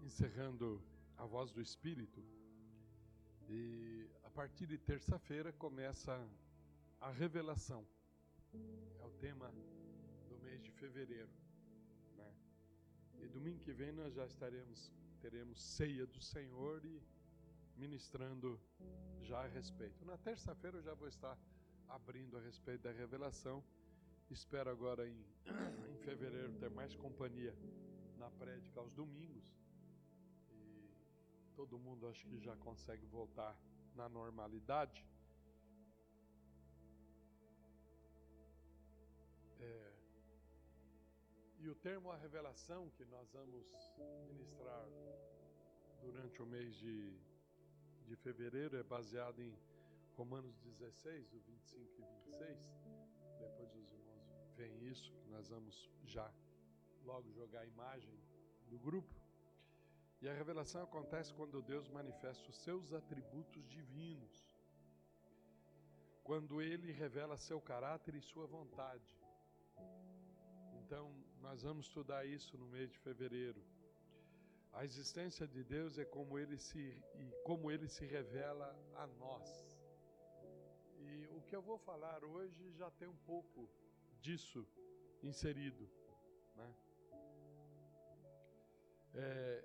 [0.00, 0.82] encerrando
[1.16, 2.20] a voz do Espírito
[3.48, 6.28] e a partir de terça-feira começa
[7.00, 7.86] a revelação.
[8.98, 9.48] É o tema
[10.28, 11.30] do mês de fevereiro.
[12.16, 12.34] Né?
[13.20, 17.00] E domingo que vem nós já estaremos, teremos ceia do Senhor e
[17.76, 18.60] ministrando
[19.22, 20.04] já a respeito.
[20.04, 21.38] Na terça-feira eu já vou estar
[21.88, 23.62] abrindo a respeito da revelação.
[24.28, 25.24] Espero agora em,
[25.94, 27.56] em fevereiro ter mais companhia
[28.30, 29.52] prédica aos domingos.
[30.50, 30.90] E
[31.54, 33.56] todo mundo acho que já consegue voltar
[33.94, 35.04] na normalidade.
[39.58, 39.92] É,
[41.58, 43.66] e o termo a revelação que nós vamos
[44.26, 44.86] ministrar
[46.00, 47.18] durante o mês de,
[48.06, 49.54] de fevereiro é baseado em
[50.16, 52.58] Romanos 16, o 25 e 26.
[53.38, 56.30] Depois os irmãos veem isso, que nós vamos já
[57.04, 58.18] logo jogar a imagem
[58.68, 59.14] do grupo.
[60.20, 64.54] E a revelação acontece quando Deus manifesta os seus atributos divinos.
[66.22, 69.18] Quando ele revela seu caráter e sua vontade.
[70.74, 73.62] Então, nós vamos estudar isso no mês de fevereiro.
[74.72, 76.78] A existência de Deus é como ele se
[77.14, 79.48] e como ele se revela a nós.
[80.98, 83.68] E o que eu vou falar hoje já tem um pouco
[84.20, 84.66] disso
[85.22, 85.88] inserido,
[86.54, 86.74] né?
[89.14, 89.64] É,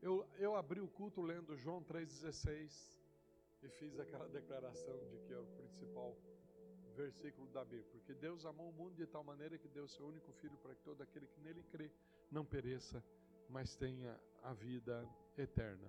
[0.00, 2.92] eu, eu abri o culto lendo João 3,16
[3.62, 6.16] e fiz aquela declaração de que era o principal
[6.96, 7.86] versículo da Bíblia.
[7.92, 10.82] Porque Deus amou o mundo de tal maneira que deu seu único filho para que
[10.82, 11.90] todo aquele que nele crê
[12.30, 13.02] não pereça,
[13.48, 15.88] mas tenha a vida eterna.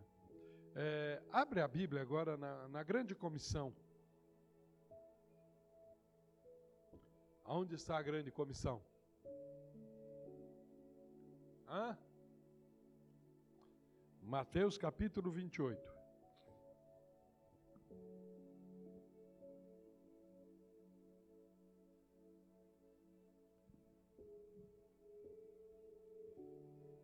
[0.76, 3.74] É, abre a Bíblia agora na, na grande comissão.
[7.44, 8.82] Aonde está a grande comissão?
[11.68, 11.98] Hã?
[14.26, 15.94] Mateus capítulo 28.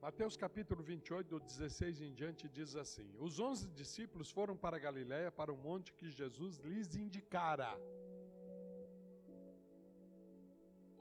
[0.01, 5.31] Mateus capítulo 28, do 16 em diante, diz assim: Os onze discípulos foram para Galiléia,
[5.31, 7.77] para o monte que Jesus lhes indicara.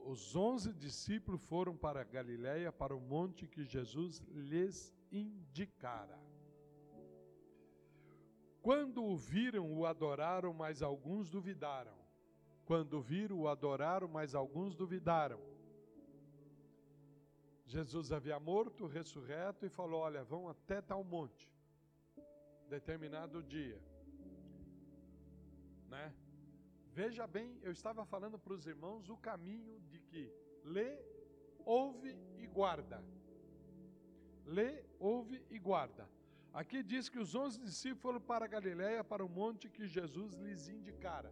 [0.09, 6.19] os onze discípulos foram para Galiléia, para o monte que Jesus lhes indicara.
[8.63, 11.97] Quando o viram, o adoraram, mas alguns duvidaram.
[12.65, 15.41] Quando viram, o adoraram, mas alguns duvidaram.
[17.65, 21.51] Jesus havia morto, ressurreto, e falou: Olha, vão até tal monte,
[22.69, 23.81] determinado dia.
[25.89, 26.15] Né?
[26.93, 30.33] Veja bem, eu estava falando para os irmãos o caminho de que
[30.65, 30.99] lê,
[31.65, 33.03] ouve e guarda.
[34.57, 36.09] Lê, ouve e guarda.
[36.61, 40.69] Aqui diz que os onze discípulos foram para Galiléia, para o monte que Jesus lhes
[40.69, 41.31] indicara.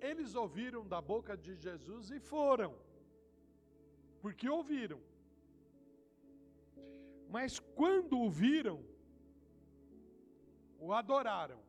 [0.00, 2.72] Eles ouviram da boca de Jesus e foram,
[4.20, 5.00] porque ouviram.
[7.36, 8.78] Mas quando o viram,
[10.78, 11.60] o adoraram.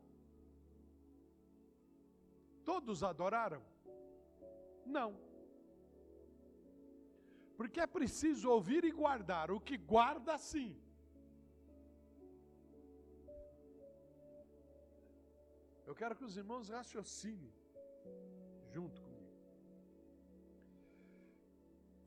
[2.64, 3.64] Todos adoraram?
[4.86, 5.18] Não.
[7.58, 9.50] Porque é preciso ouvir e guardar.
[9.50, 10.70] O que guarda, sim.
[15.90, 17.52] Eu quero que os irmãos raciocinem
[18.74, 19.34] junto comigo.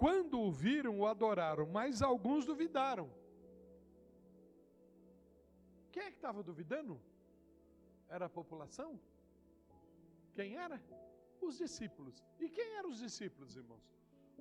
[0.02, 3.10] Quando o viram, o adoraram, mas alguns duvidaram.
[5.90, 6.94] Quem é que estava duvidando?
[8.08, 9.00] Era a população?
[10.36, 10.80] Quem era?
[11.40, 12.24] Os discípulos.
[12.38, 13.84] E quem eram os discípulos, irmãos?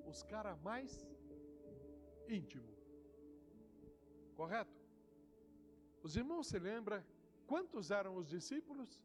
[0.06, 1.04] Os caras mais
[2.28, 2.78] íntimos.
[4.36, 4.80] Correto?
[6.00, 7.02] Os irmãos se lembram
[7.44, 9.02] quantos eram os discípulos?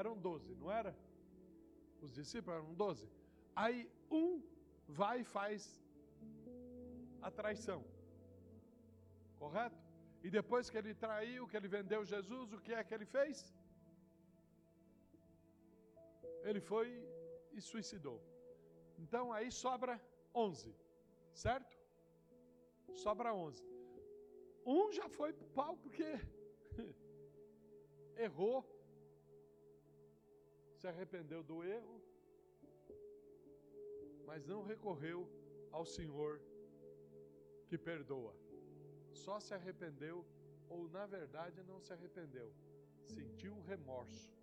[0.00, 0.92] Eram doze, não era?
[2.04, 3.08] Os discípulos eram doze.
[3.64, 3.78] Aí
[4.20, 4.30] um
[5.00, 5.60] vai e faz
[7.26, 7.80] a traição.
[9.42, 9.82] Correto?
[10.26, 13.38] E depois que ele traiu, que ele vendeu Jesus, o que é que ele fez?
[16.48, 16.88] ele foi
[17.52, 18.20] e suicidou.
[18.98, 20.00] Então aí sobra
[20.34, 20.74] 11,
[21.32, 21.76] certo?
[22.94, 23.64] Sobra 11.
[24.66, 26.04] Um já foi para o pau porque
[28.16, 28.56] errou,
[30.84, 31.96] se arrependeu do erro,
[34.28, 35.18] mas não recorreu
[35.76, 36.32] ao Senhor
[37.68, 38.34] que perdoa.
[39.24, 40.16] Só se arrependeu,
[40.68, 42.48] ou na verdade não se arrependeu,
[43.16, 44.34] sentiu remorso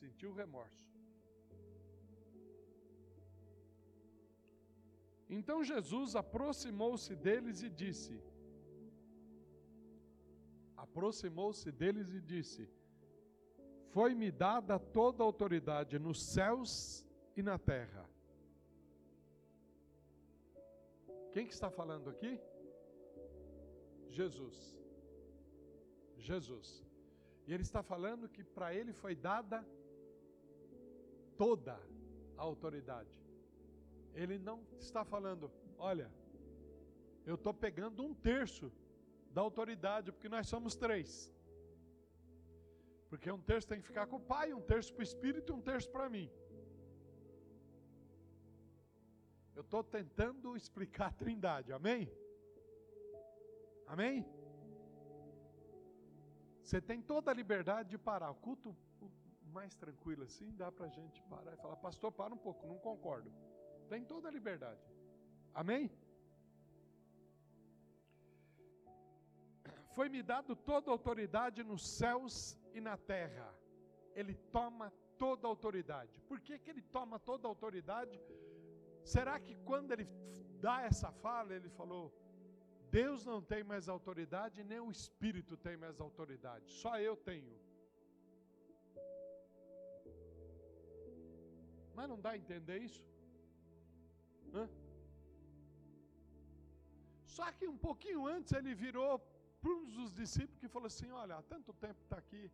[0.00, 0.84] sentiu remorso.
[5.36, 8.14] Então Jesus aproximou-se deles e disse:
[10.84, 12.64] Aproximou-se deles e disse:
[13.90, 17.04] Foi-me dada toda a autoridade nos céus
[17.36, 18.08] e na terra.
[21.32, 22.40] Quem que está falando aqui?
[24.10, 24.76] Jesus.
[26.18, 26.84] Jesus.
[27.46, 29.64] E ele está falando que para ele foi dada
[31.36, 31.78] toda
[32.36, 33.20] a autoridade.
[34.14, 36.10] Ele não está falando, olha,
[37.26, 38.72] eu estou pegando um terço
[39.30, 41.30] da autoridade, porque nós somos três.
[43.10, 45.56] Porque um terço tem que ficar com o Pai, um terço para o Espírito e
[45.56, 46.28] um terço para mim.
[49.54, 52.10] Eu estou tentando explicar a trindade, amém?
[53.86, 54.26] Amém?
[56.62, 58.30] Você tem toda a liberdade de parar.
[58.32, 58.76] O culto
[59.56, 62.78] mais tranquilo assim, dá para a gente parar e falar, pastor, para um pouco, não
[62.78, 63.32] concordo.
[63.88, 64.84] Tem toda a liberdade.
[65.54, 65.90] Amém?
[69.94, 72.34] Foi-me dado toda a autoridade nos céus
[72.76, 73.48] e na terra.
[74.14, 76.20] Ele toma toda a autoridade.
[76.28, 78.20] Por que, que ele toma toda a autoridade?
[79.14, 80.06] Será que quando ele
[80.66, 82.04] dá essa fala, ele falou:
[82.90, 87.56] Deus não tem mais autoridade, nem o Espírito tem mais autoridade, só eu tenho.
[91.94, 93.04] Mas não dá a entender isso?
[94.54, 94.68] Hã?
[97.36, 99.12] Só que um pouquinho antes ele virou
[99.60, 102.50] para um dos discípulos que falou assim: Olha, há tanto tempo está aqui,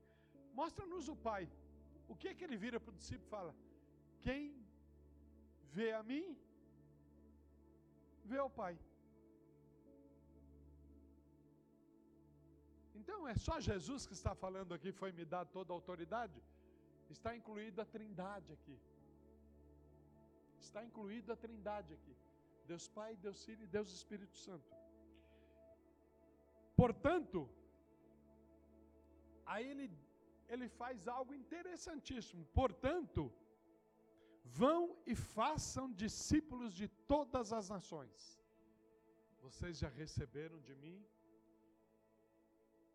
[0.60, 1.44] mostra-nos o Pai.
[2.12, 3.52] O que é que ele vira para o discípulo e fala?
[4.26, 4.40] Quem
[5.76, 6.26] vê a mim,
[8.30, 8.74] vê o Pai.
[13.00, 16.40] Então é só Jesus que está falando aqui, foi me dado toda a autoridade?
[17.14, 18.76] Está incluída a Trindade aqui.
[20.66, 22.14] Está incluída a Trindade aqui.
[22.70, 24.70] Deus Pai, Deus Filho e Deus Espírito Santo.
[26.82, 27.48] Portanto,
[29.44, 29.86] aí ele,
[30.48, 32.44] ele faz algo interessantíssimo.
[32.52, 33.32] Portanto,
[34.44, 38.40] vão e façam discípulos de todas as nações.
[39.40, 41.04] Vocês já receberam de mim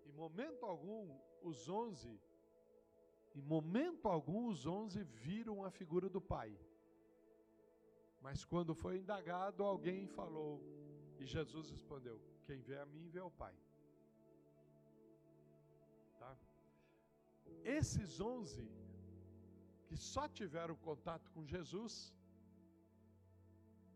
[0.05, 2.19] em momento algum, os onze,
[3.35, 6.57] em momento algum, os onze viram a figura do Pai.
[8.21, 10.61] Mas quando foi indagado, alguém falou,
[11.19, 13.55] e Jesus respondeu: Quem vê a mim, vê o Pai.
[17.79, 18.65] Esses onze,
[19.87, 21.93] que só tiveram contato com Jesus,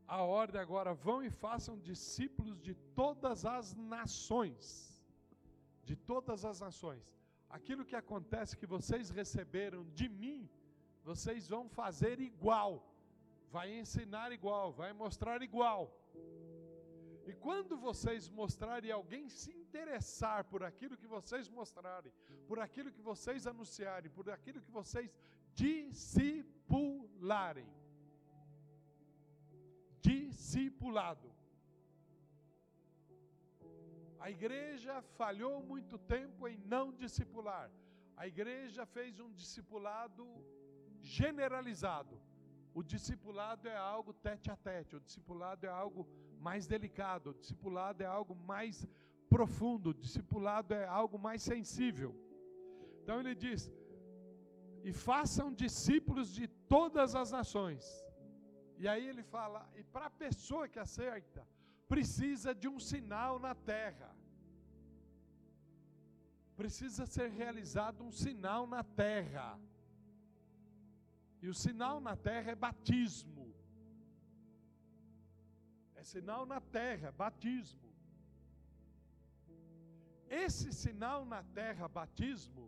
[0.07, 4.91] a ordem agora vão e façam discípulos de todas as nações
[5.83, 7.03] de todas as nações.
[7.49, 10.49] Aquilo que acontece que vocês receberam de mim,
[11.03, 12.71] vocês vão fazer igual,
[13.49, 15.81] vai ensinar igual, vai mostrar igual.
[17.25, 22.11] E quando vocês mostrarem alguém se interessar por aquilo que vocês mostrarem,
[22.47, 25.13] por aquilo que vocês anunciarem, por aquilo que vocês
[25.53, 27.67] discipularem,
[30.01, 31.31] discipulado.
[34.19, 37.69] A igreja falhou muito tempo em não discipular.
[38.15, 40.25] A igreja fez um discipulado
[41.01, 42.21] generalizado.
[42.73, 46.07] O discipulado é algo tete a tete, o discipulado é algo
[46.47, 48.87] mais delicado, discipulado é algo mais
[49.29, 52.11] profundo, discipulado é algo mais sensível.
[53.01, 53.71] Então ele diz:
[54.83, 57.83] e façam discípulos de todas as nações.
[58.77, 61.47] E aí ele fala: e para a pessoa que acerta,
[61.87, 64.09] precisa de um sinal na terra.
[66.61, 69.59] Precisa ser realizado um sinal na terra.
[71.41, 73.40] E o sinal na terra é batismo.
[76.01, 77.87] É sinal na terra, batismo.
[80.45, 82.65] Esse sinal na terra, batismo,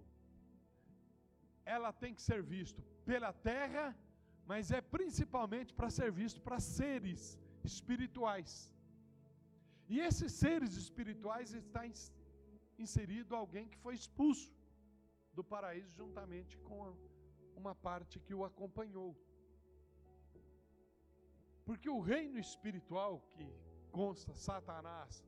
[1.75, 3.85] ela tem que ser visto pela terra,
[4.51, 7.21] mas é principalmente para ser visto para seres
[7.71, 8.53] espirituais.
[9.93, 11.81] E esses seres espirituais está
[12.85, 14.53] inserido alguém que foi expulso
[15.37, 16.95] do paraíso juntamente com
[17.55, 19.11] uma parte que o acompanhou.
[21.65, 23.47] Porque o reino espiritual que
[23.91, 25.25] consta Satanás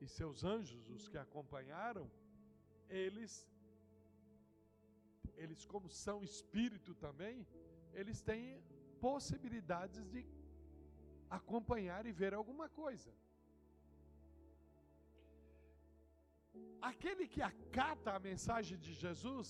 [0.00, 2.10] e seus anjos, os que acompanharam,
[2.88, 3.46] eles
[5.42, 7.46] eles como são espírito também,
[8.00, 8.60] eles têm
[9.00, 10.20] possibilidades de
[11.38, 13.12] acompanhar e ver alguma coisa.
[16.90, 19.48] Aquele que acata a mensagem de Jesus,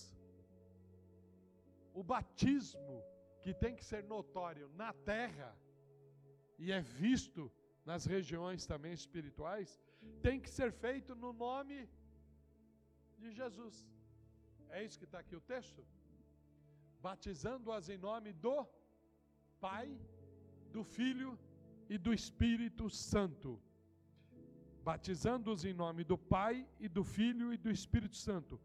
[1.94, 3.02] o batismo
[3.40, 5.50] que tem que ser notório na terra
[6.58, 7.50] e é visto
[7.84, 9.80] nas regiões também espirituais,
[10.22, 11.88] tem que ser feito no nome
[13.18, 13.76] de Jesus.
[14.70, 15.84] É isso que está aqui o texto?
[17.00, 18.66] Batizando-as em nome do
[19.60, 19.88] Pai,
[20.70, 21.38] do Filho
[21.88, 23.60] e do Espírito Santo
[24.88, 28.58] batizando-os em nome do Pai e do Filho e do Espírito Santo,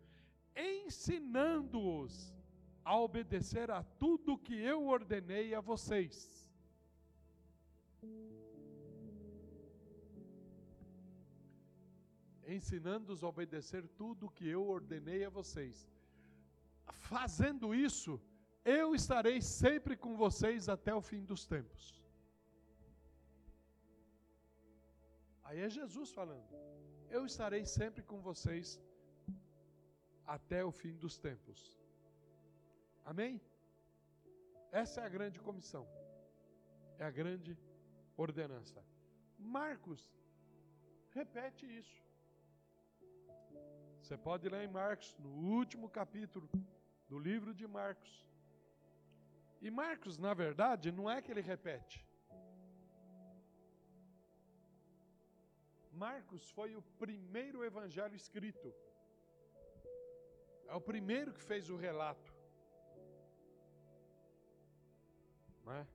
[0.56, 2.34] ensinando-os
[2.82, 6.43] a obedecer a tudo que eu ordenei a vocês.
[12.58, 15.90] Ensinando-os a obedecer tudo que eu ordenei a vocês.
[17.12, 18.22] Fazendo isso,
[18.64, 21.84] eu estarei sempre com vocês até o fim dos tempos.
[25.44, 26.50] Aí é Jesus falando:
[27.10, 28.80] Eu estarei sempre com vocês
[30.26, 31.60] até o fim dos tempos.
[33.06, 33.42] Amém?
[34.72, 35.86] Essa é a grande comissão,
[36.98, 37.52] é a grande
[38.24, 38.84] ordenança.
[39.58, 40.02] Marcos
[41.20, 42.02] repete isso.
[44.02, 46.50] Você pode ler em Marcos, no último capítulo
[47.08, 48.14] do livro de Marcos.
[49.62, 52.06] E Marcos, na verdade, não é que ele repete.
[56.06, 58.74] Marcos foi o primeiro evangelho escrito.
[60.68, 62.34] É o primeiro que fez o relato.
[65.64, 65.88] Não é?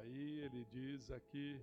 [0.00, 1.60] Aí ele diz aqui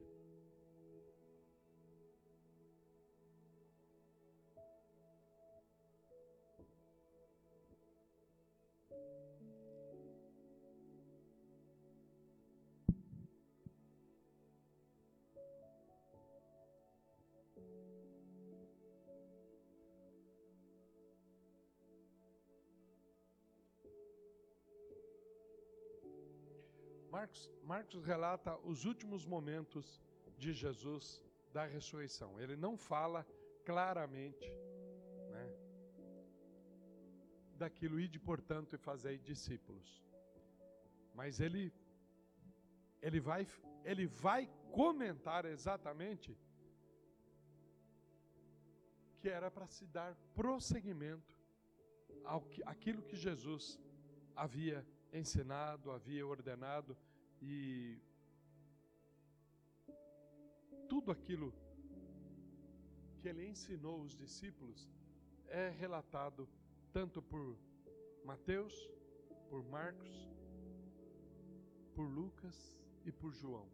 [27.11, 30.01] Marcos, Marcos relata os últimos momentos
[30.37, 32.39] de Jesus da ressurreição.
[32.39, 33.25] Ele não fala
[33.65, 34.47] claramente
[35.31, 35.55] né,
[37.55, 40.03] daquilo, ide, portanto, e fazei discípulos.
[41.15, 41.73] Mas ele,
[43.01, 43.47] ele, vai,
[43.83, 46.37] ele vai comentar exatamente
[49.19, 51.37] que era para se dar prosseguimento
[52.23, 53.79] ao que, aquilo que Jesus
[54.35, 56.95] havia ensinado, havia ordenado
[57.41, 57.97] e
[60.87, 61.53] tudo aquilo
[63.19, 64.89] que ele ensinou os discípulos
[65.47, 66.47] é relatado
[66.91, 67.57] tanto por
[68.23, 68.73] Mateus,
[69.49, 70.29] por Marcos,
[71.93, 73.67] por Lucas e por João.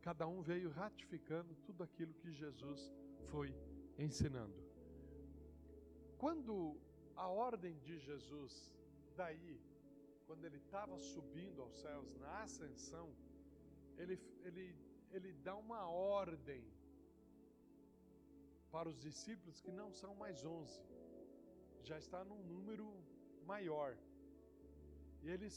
[0.00, 2.92] Cada um veio ratificando tudo aquilo que Jesus
[3.30, 3.54] foi
[3.98, 4.62] ensinando.
[6.16, 6.76] Quando
[7.14, 8.72] a ordem de Jesus
[9.20, 9.52] daí,
[10.26, 13.06] quando ele estava subindo aos céus, na ascensão,
[14.00, 14.16] ele,
[14.48, 14.64] ele,
[15.16, 15.82] ele dá uma
[16.18, 16.62] ordem
[18.74, 20.80] para os discípulos que não são mais onze,
[21.90, 22.86] já está num número
[23.52, 23.90] maior.
[25.22, 25.56] E eles,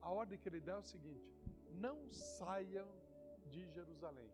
[0.00, 1.28] a ordem que ele dá é o seguinte:
[1.86, 2.88] não saiam
[3.54, 4.30] de Jerusalém.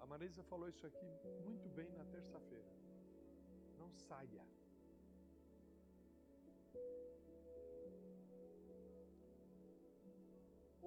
[0.00, 1.08] A Marisa falou isso aqui
[1.46, 2.72] muito bem na terça-feira.
[3.78, 4.44] Não saia.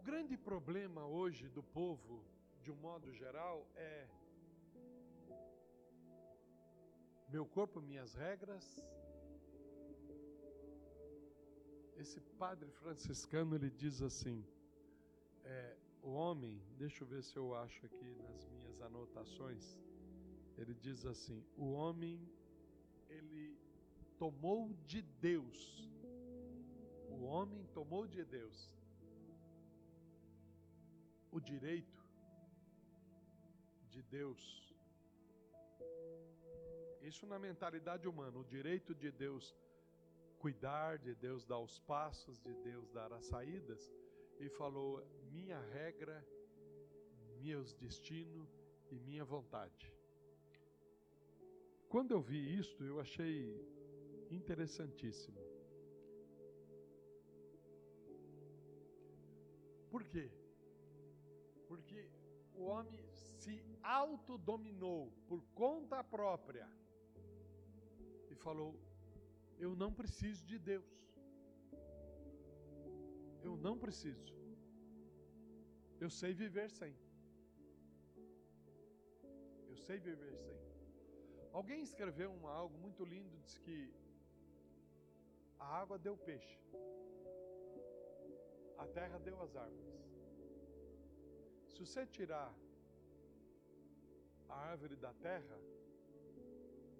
[0.01, 2.25] O grande problema hoje do povo,
[2.63, 4.07] de um modo geral, é
[7.29, 8.83] meu corpo, minhas regras.
[11.95, 14.43] Esse padre franciscano ele diz assim:
[15.43, 19.77] é, o homem, deixa eu ver se eu acho aqui nas minhas anotações.
[20.57, 22.27] Ele diz assim: o homem
[23.07, 23.55] ele
[24.17, 25.87] tomou de Deus.
[27.07, 28.81] O homem tomou de Deus
[31.31, 32.01] o direito
[33.89, 34.41] de Deus.
[37.01, 39.55] Isso na mentalidade humana, o direito de Deus
[40.39, 43.91] cuidar, de Deus dar os passos, de Deus dar as saídas.
[44.39, 46.25] E falou: minha regra,
[47.39, 48.49] meus destinos
[48.89, 49.93] e minha vontade.
[51.89, 53.35] Quando eu vi isto, eu achei
[54.29, 55.41] interessantíssimo.
[59.89, 60.31] Por quê?
[62.61, 63.03] O homem
[63.41, 66.67] se autodominou por conta própria
[68.29, 68.71] e falou:
[69.57, 70.91] Eu não preciso de Deus.
[73.47, 74.35] Eu não preciso.
[76.03, 76.93] Eu sei viver sem.
[79.71, 80.59] Eu sei viver sem.
[81.59, 83.77] Alguém escreveu algo muito lindo, diz que
[85.59, 86.59] a água deu peixe,
[88.77, 90.10] a terra deu as árvores.
[91.73, 92.49] Se você tirar
[94.49, 95.57] a árvore da terra,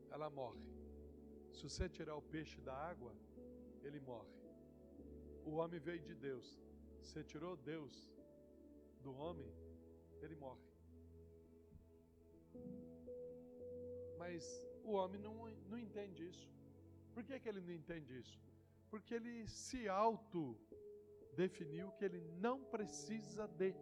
[0.09, 0.65] ela morre.
[1.53, 3.13] Se você tirar o peixe da água,
[3.83, 4.33] ele morre.
[5.45, 6.47] O homem veio de Deus.
[7.01, 7.93] Você tirou Deus
[9.03, 9.51] do homem,
[10.21, 10.61] ele morre.
[14.17, 14.43] Mas
[14.83, 15.33] o homem não,
[15.69, 16.49] não entende isso.
[17.13, 18.39] Por que, que ele não entende isso?
[18.89, 23.73] Porque ele se auto-definiu que ele não precisa de.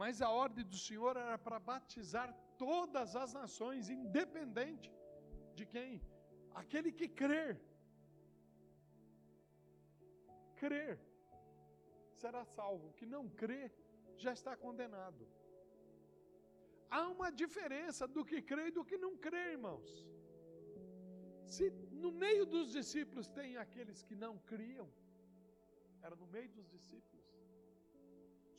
[0.00, 2.28] Mas a ordem do Senhor era para batizar
[2.64, 4.90] todas as nações, independente
[5.58, 5.92] de quem?
[6.60, 7.54] Aquele que crer.
[10.60, 10.94] Crer
[12.22, 12.92] será salvo.
[12.98, 13.62] Que não crê
[14.24, 15.24] já está condenado.
[16.96, 19.90] Há uma diferença do que crê e do que não crê, irmãos.
[21.54, 21.66] Se
[22.04, 24.88] no meio dos discípulos tem aqueles que não criam,
[26.06, 27.17] era no meio dos discípulos.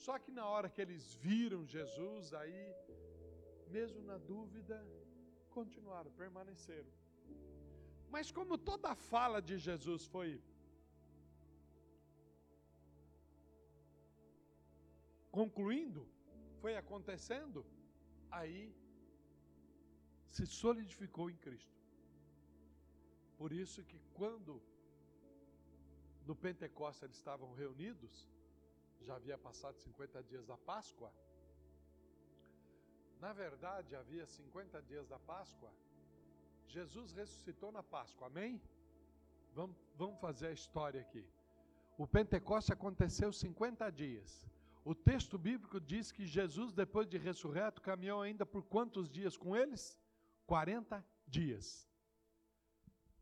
[0.06, 2.62] Só que na hora que eles viram Jesus, aí,
[3.76, 4.78] mesmo na dúvida,
[5.58, 6.92] continuaram, permaneceram.
[8.14, 10.30] Mas como toda a fala de Jesus foi
[15.40, 16.04] concluindo,
[16.62, 17.60] foi acontecendo,
[18.40, 18.62] aí
[20.36, 21.78] se solidificou em Cristo.
[23.38, 24.62] Por isso que quando
[26.26, 28.16] no Pentecostes eles estavam reunidos,
[29.02, 31.12] já havia passado 50 dias da Páscoa.
[33.20, 35.72] Na verdade, havia 50 dias da Páscoa.
[36.68, 38.62] Jesus ressuscitou na Páscoa, amém?
[39.54, 41.26] Vamos, vamos fazer a história aqui.
[41.98, 44.48] O Pentecoste aconteceu 50 dias.
[44.86, 49.56] O texto bíblico diz que Jesus, depois de ressurreto, caminhou ainda por quantos dias com
[49.56, 50.00] eles?
[50.46, 51.88] 40 dias.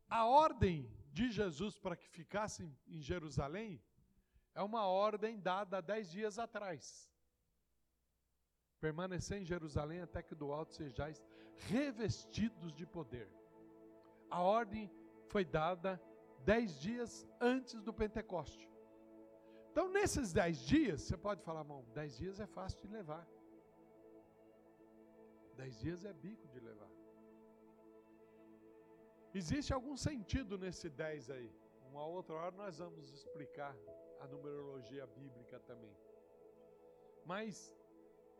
[0.08, 3.82] A ordem de Jesus para que ficassem em Jerusalém
[4.58, 7.08] é uma ordem dada dez dias atrás.
[8.80, 11.22] Permanecer em Jerusalém até que do alto sejais
[11.72, 13.28] revestidos de poder.
[14.28, 14.90] A ordem
[15.28, 15.90] foi dada
[16.44, 18.68] dez dias antes do Pentecoste.
[19.70, 23.24] Então, nesses dez dias, você pode falar, irmão, dez dias é fácil de levar.
[25.54, 26.90] Dez dias é bico de levar.
[29.32, 31.50] Existe algum sentido nesse 10 aí.
[31.90, 33.72] Uma outra hora nós vamos explicar
[34.20, 35.96] a numerologia bíblica também.
[37.24, 37.74] Mas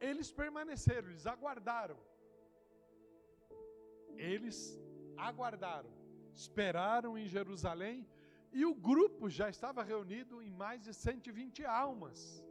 [0.01, 1.99] eles permaneceram, eles aguardaram.
[4.17, 4.59] Eles
[5.17, 5.91] aguardaram,
[6.35, 8.07] esperaram em Jerusalém
[8.53, 12.43] e o grupo já estava reunido em mais de 120 almas.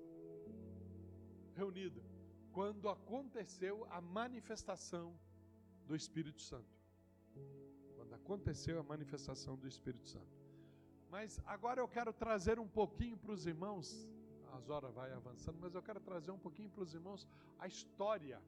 [1.56, 2.02] Reunido
[2.52, 5.08] quando aconteceu a manifestação
[5.86, 6.78] do Espírito Santo
[8.28, 10.47] aconteceu a manifestação do Espírito Santo.
[11.10, 14.08] Mas agora eu quero trazer um pouquinho para os irmãos,
[14.58, 17.28] as horas vai avançando, mas eu quero trazer um pouquinho para os irmãos
[17.58, 18.42] a história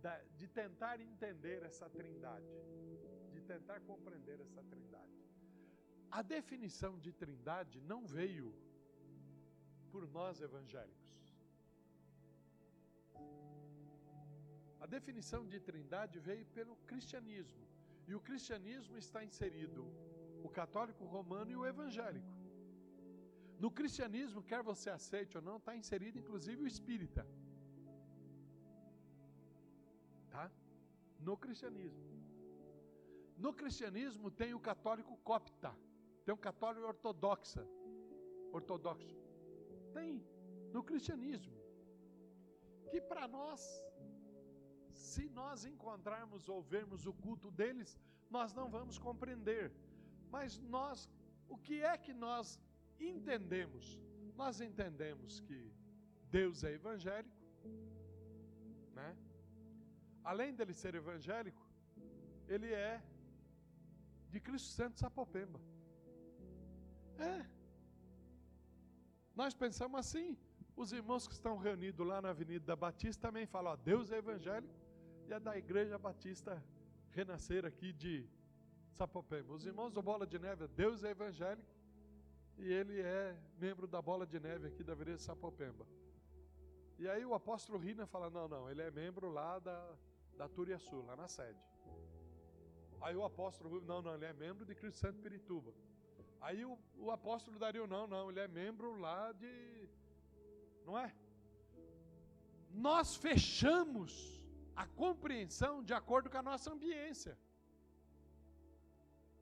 [0.00, 2.46] da, de tentar entender essa trindade,
[3.32, 5.12] de tentar compreender essa trindade.
[6.10, 8.54] A definição de trindade não veio
[9.90, 11.04] por nós evangélicos.
[14.84, 17.64] A definição de trindade veio pelo cristianismo.
[18.06, 19.82] E o cristianismo está inserido
[20.46, 22.32] o católico romano e o evangélico.
[23.64, 27.22] No cristianismo, quer você aceite ou não, está inserido inclusive o espírita.
[30.34, 30.44] Tá?
[31.28, 32.04] No cristianismo.
[33.44, 35.72] No cristianismo tem o católico copta,
[36.24, 37.64] tem o católico ortodoxa,
[38.52, 39.16] ortodoxo.
[39.96, 40.10] Tem
[40.74, 41.56] no cristianismo.
[42.90, 43.60] Que para nós
[44.90, 47.98] se nós encontrarmos ou vermos o culto deles,
[48.30, 49.72] nós não vamos compreender.
[50.34, 51.08] Mas nós,
[51.54, 52.46] o que é que nós
[53.12, 53.84] entendemos?
[54.40, 55.58] Nós entendemos que
[56.36, 57.40] Deus é evangélico,
[58.98, 59.10] né?
[60.32, 61.64] Além dele ser evangélico,
[62.48, 63.00] ele é
[64.32, 65.60] de Cristo Santo Sapopemba.
[67.32, 67.36] É.
[69.40, 70.28] Nós pensamos assim.
[70.82, 74.18] Os irmãos que estão reunidos lá na Avenida da Batista também falam: ó, Deus é
[74.18, 74.74] evangélico
[75.28, 76.52] e é da Igreja Batista
[77.12, 78.28] Renascer aqui de
[78.94, 79.52] Sapopemba.
[79.52, 81.68] Os irmãos do Bola de Neve, Deus é evangélico
[82.56, 85.86] e ele é membro da Bola de Neve aqui da Igreja Sapopemba.
[86.98, 89.78] E aí o apóstolo Rina fala: não, não, ele é membro lá da,
[90.36, 91.58] da Turiaçu, lá na sede.
[93.00, 95.74] Aí o apóstolo, não, não, ele é membro de Cristo Santo Pirituba.
[96.40, 99.88] Aí o, o apóstolo Dario, não, não, ele é membro lá de.
[100.86, 101.14] Não é?
[102.70, 104.42] Nós fechamos
[104.74, 107.36] a compreensão de acordo com a nossa ambiência.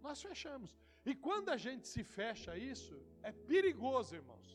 [0.07, 0.71] Nós fechamos.
[1.11, 2.95] E quando a gente se fecha isso,
[3.31, 4.49] é perigoso, irmãos.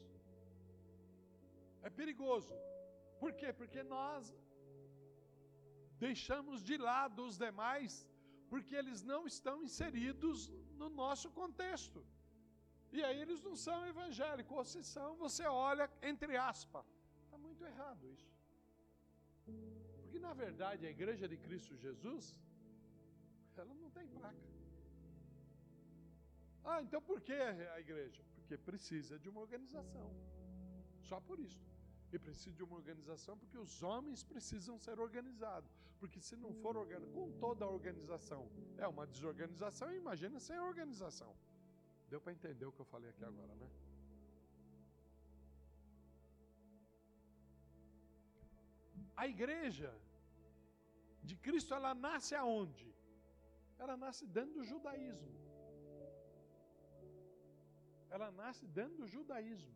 [1.88, 2.54] É perigoso.
[3.22, 3.50] Por quê?
[3.60, 4.34] Porque nós
[6.06, 7.94] deixamos de lado os demais,
[8.52, 10.50] porque eles não estão inseridos
[10.82, 12.02] no nosso contexto.
[12.98, 16.86] E aí eles não são evangélicos, ou se são, você olha entre aspas.
[17.24, 18.30] Está muito errado isso.
[20.02, 22.26] Porque na verdade a igreja de Cristo Jesus,
[23.62, 24.57] ela não tem placa.
[26.72, 28.22] Ah, então por que a igreja?
[28.36, 30.08] Porque precisa de uma organização.
[31.10, 31.66] Só por isso.
[32.12, 35.72] E precisa de uma organização porque os homens precisam ser organizados.
[36.00, 38.42] Porque se não for organizado, com toda a organização
[38.78, 41.34] é uma desorganização, imagina sem organização.
[42.10, 43.70] Deu para entender o que eu falei aqui agora, né?
[49.16, 49.92] A igreja
[51.24, 52.94] de Cristo, ela nasce aonde?
[53.80, 55.47] Ela nasce dentro do judaísmo.
[58.10, 59.74] Ela nasce dentro do judaísmo.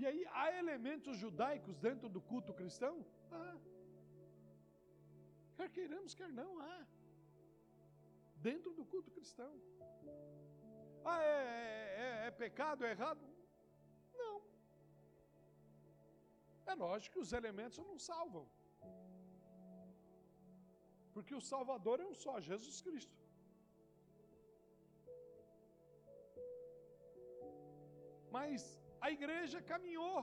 [0.00, 2.94] E aí há elementos judaicos dentro do culto cristão?
[3.32, 3.56] Há.
[5.56, 6.86] Quer queiramos, quer não, há.
[8.48, 9.52] Dentro do culto cristão.
[11.04, 13.24] Ah, é, é, é, é pecado, é errado?
[14.22, 14.36] Não.
[16.66, 18.46] É lógico que os elementos não salvam.
[21.14, 23.16] Porque o Salvador é um só, Jesus Cristo.
[28.30, 30.18] Mas a igreja caminhou.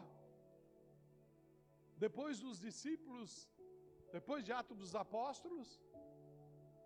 [1.97, 3.49] Depois dos discípulos,
[4.11, 5.69] depois de Atos dos Apóstolos,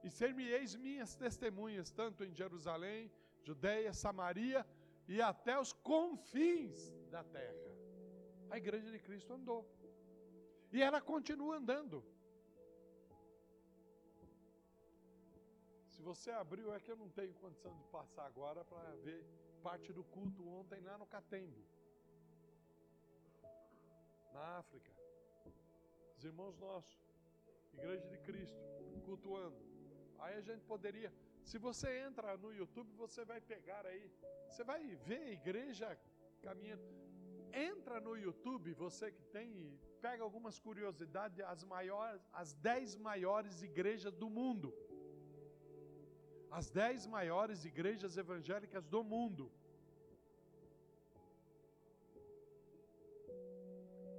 [0.03, 3.11] e ser-me-eis minhas testemunhas, tanto em Jerusalém,
[3.43, 4.65] Judeia, Samaria
[5.07, 7.69] e até os confins da terra.
[8.49, 9.61] A igreja de Cristo andou.
[10.71, 12.03] E ela continua andando.
[15.87, 19.25] Se você abriu, é que eu não tenho condição de passar agora para ver
[19.67, 21.63] parte do culto ontem lá no Catembe,
[24.33, 24.91] na África.
[26.15, 26.99] Os irmãos nossos,
[27.73, 28.59] Igreja de Cristo,
[29.05, 29.61] cultuando.
[30.19, 34.11] Aí a gente poderia, se você entra no YouTube, você vai pegar aí,
[34.47, 35.97] você vai ver a igreja
[36.41, 36.83] caminhando.
[37.53, 44.13] Entra no YouTube, você que tem, pega algumas curiosidades, as maiores, as 10 maiores igrejas
[44.13, 44.73] do mundo.
[46.51, 49.51] As 10 maiores igrejas evangélicas do mundo.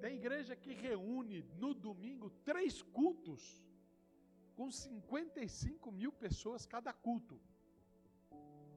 [0.01, 3.43] Tem igreja que reúne no domingo três cultos,
[4.57, 7.39] com 55 mil pessoas cada culto.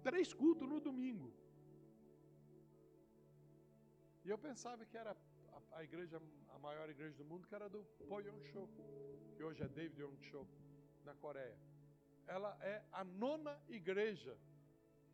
[0.02, 1.32] Três cultos no domingo.
[4.26, 5.16] E eu pensava que era
[5.72, 8.42] a, igreja, a maior igreja do mundo, que era do Po Yong
[9.36, 10.48] que hoje é David Yong Cho,
[11.06, 11.58] na Coreia.
[12.28, 14.38] Ela é a nona igreja.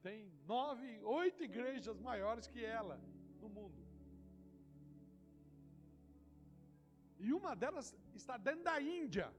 [0.02, 3.00] Tem nove, oito igrejas maiores que ela
[3.42, 3.88] no mundo.
[7.18, 9.34] E uma delas está dentro da Índia.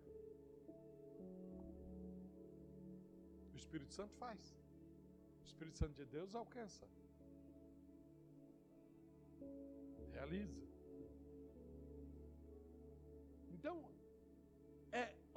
[3.55, 4.55] O Espírito Santo faz.
[5.43, 6.87] O Espírito Santo de Deus alcança
[10.21, 10.61] realiza.
[13.55, 13.77] Então,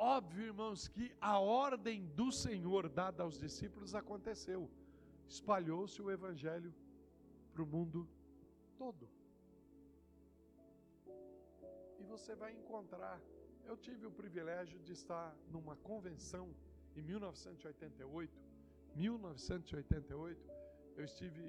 [0.03, 4.69] óbvio, irmãos, que a ordem do Senhor dada aos discípulos aconteceu.
[5.27, 6.73] Espalhou-se o Evangelho
[7.53, 7.99] para o mundo
[8.77, 9.09] todo.
[11.99, 13.17] E você vai encontrar.
[13.69, 16.45] Eu tive o privilégio de estar numa convenção
[16.97, 18.41] em 1988.
[18.95, 20.51] 1988,
[20.97, 21.43] eu estive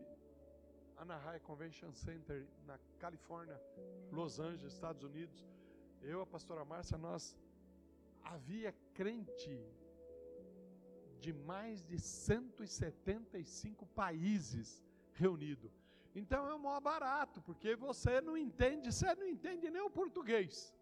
[0.96, 3.60] Anaheim Convention Center, na Califórnia,
[4.12, 5.44] Los Angeles, Estados Unidos.
[6.00, 7.36] Eu, a pastora Márcia, nós
[8.24, 9.60] havia crente
[11.20, 15.72] de mais de 175 países reunidos.
[16.14, 20.74] Então é o maior barato, porque você não entende, você não entende nem o português.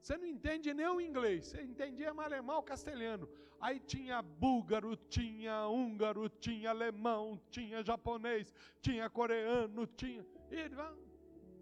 [0.00, 3.28] Você não entende nem o inglês, você entendia alemão, castelhano.
[3.60, 10.24] Aí tinha búlgaro, tinha húngaro, tinha alemão, tinha japonês, tinha coreano, tinha.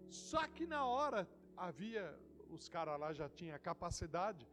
[0.09, 1.27] Só que na hora
[1.57, 2.17] havia,
[2.49, 4.47] os caras lá já tinham capacidade,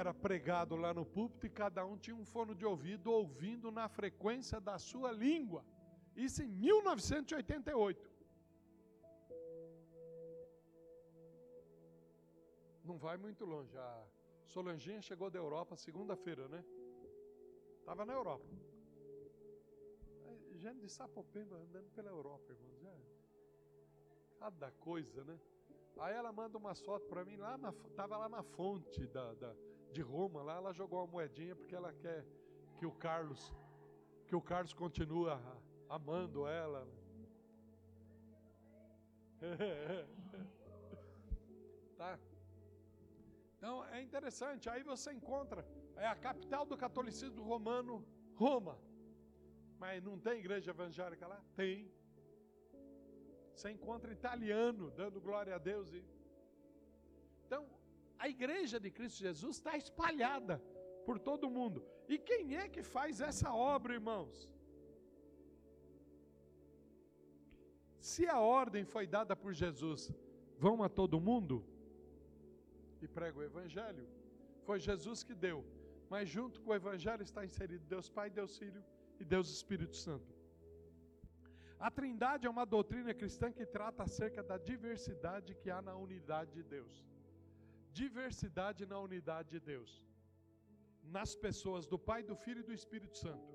[0.00, 3.88] era pregado lá no púlpito e cada um tinha um fone de ouvido ouvindo na
[3.88, 5.64] frequência da sua língua.
[6.16, 8.10] Isso em 1988.
[12.84, 13.76] Não vai muito longe.
[13.78, 14.04] A
[14.46, 16.64] Solanginha chegou da Europa segunda-feira, né?
[17.78, 18.44] Estava na Europa.
[20.56, 22.84] Gente de Sapopemba andando pela Europa, irmãos.
[22.84, 24.38] É.
[24.40, 25.38] Cada coisa, né?
[25.98, 29.54] Aí ela manda uma foto para mim, lá na, tava lá na fonte da, da,
[29.96, 32.20] de Roma, lá ela jogou uma moedinha porque ela quer
[32.78, 33.42] que o Carlos,
[34.26, 35.30] que o Carlos continue
[35.88, 36.82] amando ela.
[42.00, 42.12] tá?
[43.56, 45.60] Então é interessante, aí você encontra,
[45.96, 48.76] é a capital do catolicismo romano, Roma.
[49.78, 51.40] Mas não tem igreja evangélica lá?
[51.60, 51.90] Tem.
[53.54, 55.92] Você encontra italiano dando glória a Deus.
[55.92, 56.04] E...
[57.46, 57.68] Então,
[58.18, 60.62] a igreja de Cristo Jesus está espalhada
[61.04, 61.84] por todo mundo.
[62.08, 64.48] E quem é que faz essa obra, irmãos?
[67.98, 70.12] Se a ordem foi dada por Jesus,
[70.58, 71.64] vão a todo mundo?
[73.04, 74.06] e prega o Evangelho.
[74.66, 75.64] Foi Jesus que deu,
[76.08, 78.82] mas junto com o Evangelho está inserido Deus Pai, Deus Filho
[79.20, 80.34] e Deus Espírito Santo.
[81.78, 86.52] A Trindade é uma doutrina cristã que trata acerca da diversidade que há na unidade
[86.52, 87.04] de Deus.
[88.00, 89.90] Diversidade na unidade de Deus.
[91.16, 93.52] Nas pessoas do Pai, do Filho e do Espírito Santo.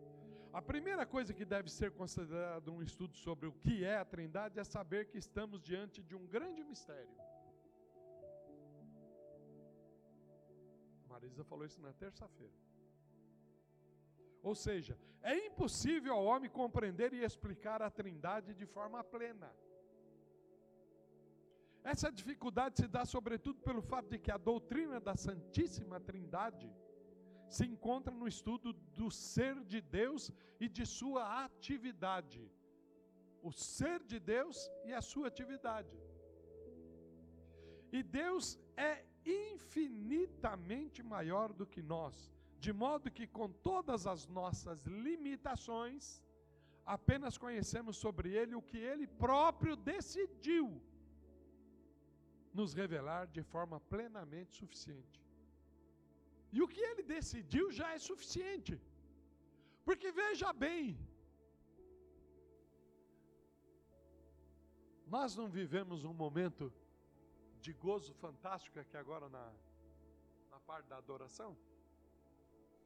[0.59, 4.59] A primeira coisa que deve ser considerada um estudo sobre o que é a Trindade
[4.59, 7.17] é saber que estamos diante de um grande mistério.
[11.07, 12.57] Marisa falou isso na terça-feira.
[14.41, 19.51] Ou seja, é impossível ao homem compreender e explicar a Trindade de forma plena.
[21.83, 26.69] Essa dificuldade se dá sobretudo pelo fato de que a doutrina da Santíssima Trindade
[27.47, 32.41] se encontra no estudo do ser de Deus e de sua atividade.
[33.41, 35.97] o ser de Deus e a sua atividade.
[37.91, 44.85] E Deus é infinitamente maior do que nós, de modo que com todas as nossas
[44.85, 46.21] limitações,
[46.85, 50.81] apenas conhecemos sobre Ele o que Ele próprio decidiu
[52.53, 55.19] nos revelar de forma plenamente suficiente.
[56.51, 58.81] E o que Ele decidiu já é suficiente.
[59.85, 60.97] Porque veja bem,
[65.15, 66.71] nós não vivemos um momento
[67.61, 69.45] de gozo fantástico aqui agora na,
[70.51, 71.57] na parte da adoração?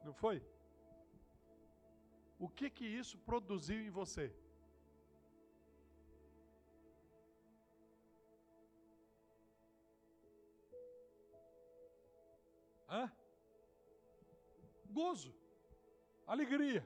[0.04, 0.42] Não foi?
[2.38, 4.34] O que que isso produziu em você?
[12.94, 13.04] Hã?
[14.98, 15.32] Gozo,
[16.26, 16.82] alegria.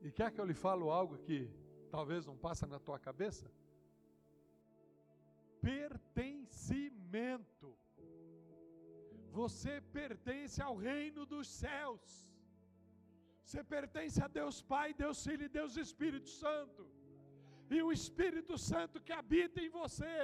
[0.00, 1.38] E quer que eu lhe falo algo que
[1.96, 3.48] talvez não passe na tua cabeça?
[5.62, 7.68] pertencimento.
[9.38, 12.10] Você pertence ao reino dos céus.
[13.44, 16.82] Você pertence a Deus Pai, Deus Filho e Deus Espírito Santo.
[17.70, 20.16] E o Espírito Santo que habita em você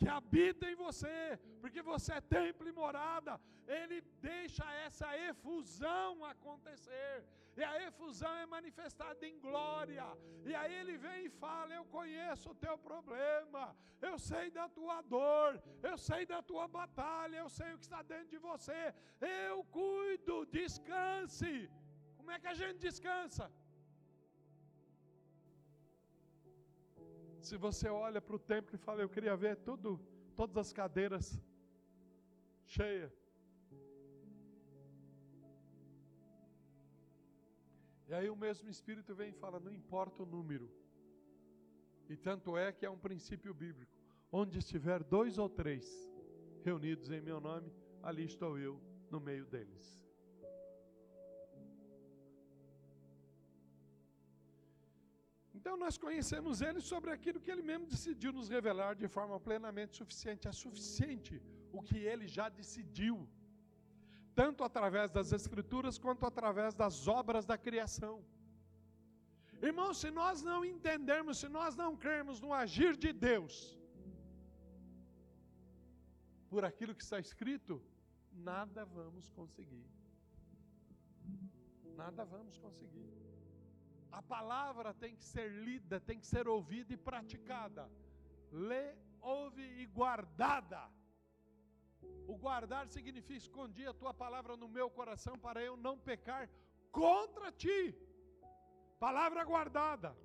[0.00, 1.16] que habita em você,
[1.60, 3.32] porque você é templo e morada,
[3.78, 3.98] ele
[4.30, 7.16] deixa essa efusão acontecer,
[7.58, 10.06] e a efusão é manifestada em glória,
[10.48, 13.64] e aí ele vem e fala: Eu conheço o teu problema,
[14.08, 15.50] eu sei da tua dor,
[15.90, 18.80] eu sei da tua batalha, eu sei o que está dentro de você,
[19.48, 21.52] eu cuido, descanse.
[22.16, 23.44] Como é que a gente descansa?
[27.40, 29.98] Se você olha para o templo e fala, eu queria ver tudo,
[30.36, 31.40] todas as cadeiras
[32.66, 33.12] cheias.
[38.08, 40.70] E aí o mesmo Espírito vem e fala, não importa o número.
[42.08, 43.96] E tanto é que é um princípio bíblico.
[44.30, 45.86] Onde estiver dois ou três
[46.62, 47.72] reunidos em meu nome,
[48.02, 48.80] ali estou eu
[49.10, 50.00] no meio deles.
[55.60, 59.94] Então nós conhecemos Ele sobre aquilo que Ele mesmo decidiu nos revelar de forma plenamente
[60.00, 60.48] suficiente.
[60.50, 61.34] É suficiente
[61.78, 63.16] o que Ele já decidiu,
[64.40, 68.14] tanto através das Escrituras quanto através das obras da criação.
[69.68, 73.54] Irmãos, se nós não entendermos, se nós não crermos no agir de Deus,
[76.52, 77.74] por aquilo que está escrito,
[78.50, 79.86] nada vamos conseguir.
[82.02, 83.10] Nada vamos conseguir.
[84.12, 87.90] A palavra tem que ser lida, tem que ser ouvida e praticada.
[88.50, 90.82] Lê, ouve e guardada.
[92.26, 96.48] O guardar significa escondi a tua palavra no meu coração para eu não pecar
[96.90, 97.94] contra ti.
[98.98, 100.16] Palavra guardada.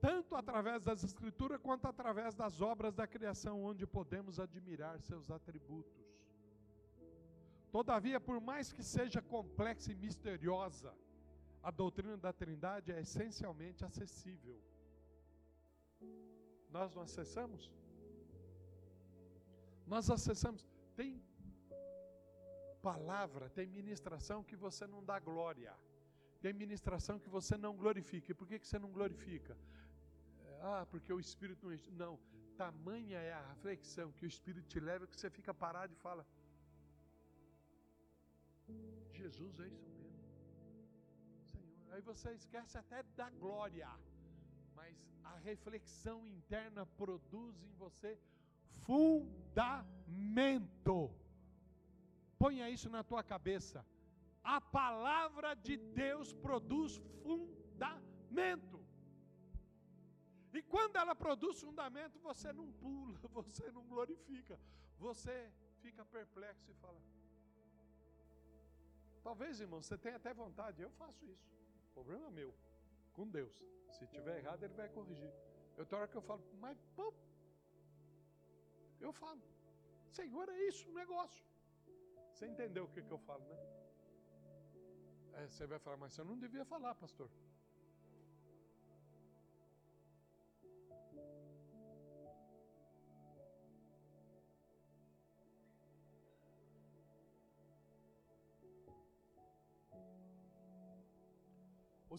[0.00, 6.06] Tanto através das Escrituras quanto através das obras da criação, onde podemos admirar seus atributos.
[7.70, 10.94] Todavia, por mais que seja complexa e misteriosa,
[11.68, 14.58] a doutrina da Trindade é essencialmente acessível.
[16.76, 17.70] Nós não acessamos?
[19.86, 20.66] Nós acessamos.
[20.96, 21.22] Tem
[22.80, 25.74] palavra, tem ministração que você não dá glória.
[26.40, 28.30] Tem ministração que você não glorifica.
[28.32, 29.54] E por que, que você não glorifica?
[30.62, 31.76] Ah, porque o Espírito não.
[32.02, 32.18] Não.
[32.56, 36.26] Tamanha é a reflexão que o Espírito te leva que você fica parado e fala:
[39.12, 39.97] Jesus é isso
[41.92, 43.88] Aí você esquece até da glória.
[44.74, 48.18] Mas a reflexão interna produz em você
[48.86, 51.10] fundamento.
[52.38, 53.84] Ponha isso na tua cabeça.
[54.42, 58.78] A palavra de Deus produz fundamento.
[60.52, 64.58] E quando ela produz fundamento, você não pula, você não glorifica,
[64.98, 67.00] você fica perplexo e fala.
[69.22, 71.46] Talvez, irmão, você tenha até vontade, eu faço isso.
[71.98, 72.50] Problema meu,
[73.12, 73.56] com Deus.
[73.94, 75.32] Se tiver errado, Ele vai corrigir.
[75.76, 77.06] Eu tenho hora que eu falo, mas pô,
[79.00, 79.42] eu falo,
[80.18, 81.44] Senhor, é isso o negócio.
[82.32, 83.58] Você entendeu o que, que eu falo, né?
[85.38, 87.28] É, você vai falar, mas você não devia falar, pastor.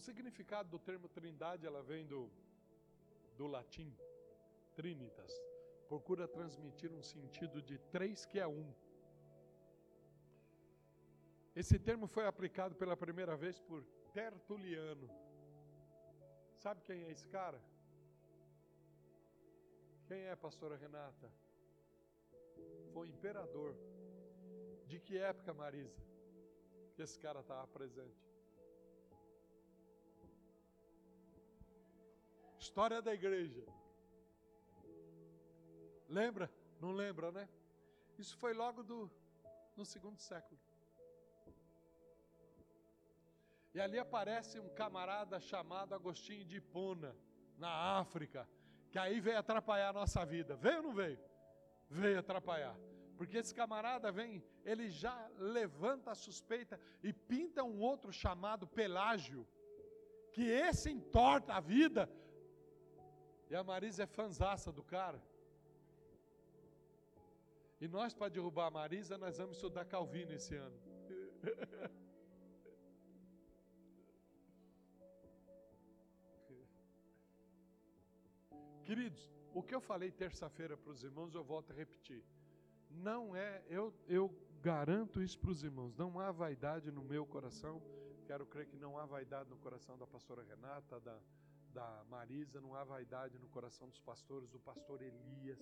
[0.00, 2.20] O significado do termo trindade, ela vem do,
[3.36, 3.94] do latim,
[4.74, 5.30] trinitas.
[5.90, 8.72] Procura transmitir um sentido de três que é um.
[11.54, 13.84] Esse termo foi aplicado pela primeira vez por
[14.14, 15.10] Tertuliano.
[16.56, 17.60] Sabe quem é esse cara?
[20.08, 21.30] Quem é, pastora Renata?
[22.94, 23.76] Foi imperador.
[24.86, 26.02] De que época, Marisa?
[26.94, 28.29] Que esse cara estava presente?
[32.70, 33.66] História da igreja.
[36.08, 36.48] Lembra?
[36.80, 37.48] Não lembra, né?
[38.16, 39.10] Isso foi logo do,
[39.76, 40.56] no segundo século.
[43.74, 47.16] E ali aparece um camarada chamado Agostinho de Hipona,
[47.58, 48.48] na África,
[48.88, 50.54] que aí veio atrapalhar a nossa vida.
[50.54, 51.18] Veio ou não veio?
[51.88, 52.76] Veio atrapalhar.
[53.18, 59.44] Porque esse camarada vem, ele já levanta a suspeita e pinta um outro chamado Pelágio,
[60.32, 62.08] que esse entorta a vida.
[63.50, 65.20] E a Marisa é fanzaça do cara.
[67.80, 70.78] E nós, para derrubar a Marisa, nós vamos estudar Calvino esse ano.
[78.84, 82.22] Queridos, o que eu falei terça-feira para os irmãos, eu volto a repetir.
[82.90, 87.80] Não é, eu, eu garanto isso para os irmãos, não há vaidade no meu coração,
[88.26, 91.16] quero crer que não há vaidade no coração da pastora Renata, da,
[91.70, 95.58] da Marisa, não há vaidade no coração dos pastores, do pastor Elias,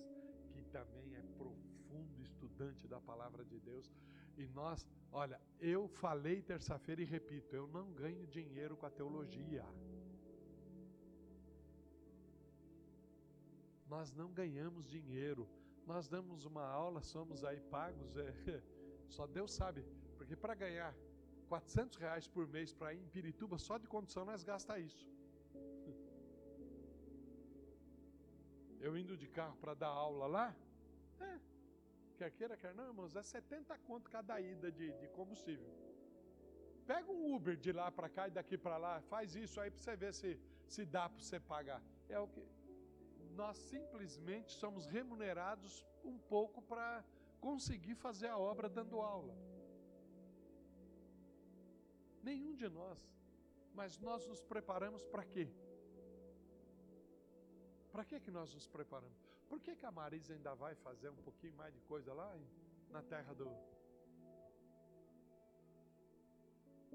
[0.51, 3.91] que também é profundo estudante da palavra de Deus.
[4.37, 9.65] E nós, olha, eu falei terça-feira e repito, eu não ganho dinheiro com a teologia.
[13.89, 15.49] nós não ganhamos dinheiro.
[15.85, 18.61] Nós damos uma aula, somos aí pagos, é,
[19.09, 19.83] só Deus sabe,
[20.15, 20.95] porque para ganhar
[21.47, 25.09] 400 reais por mês para ir em Pirituba, só de condução nós gasta isso.
[28.79, 30.55] Eu indo de carro para dar aula lá,
[31.19, 31.39] é,
[32.17, 35.69] quer queira, quer não, irmãos, é 70 conto cada ida de, de combustível.
[36.85, 39.81] Pega um Uber de lá para cá e daqui para lá, faz isso aí para
[39.81, 41.81] você ver se, se dá para você pagar.
[42.07, 42.41] É o que
[43.35, 47.03] nós simplesmente somos remunerados um pouco para
[47.39, 49.35] conseguir fazer a obra dando aula.
[52.23, 52.99] Nenhum de nós.
[53.73, 55.49] Mas nós nos preparamos para quê?
[57.99, 59.17] Para que, que nós nos preparamos?
[59.49, 62.33] Por que, que a Marisa ainda vai fazer um pouquinho mais de coisa lá
[62.89, 63.49] na terra do,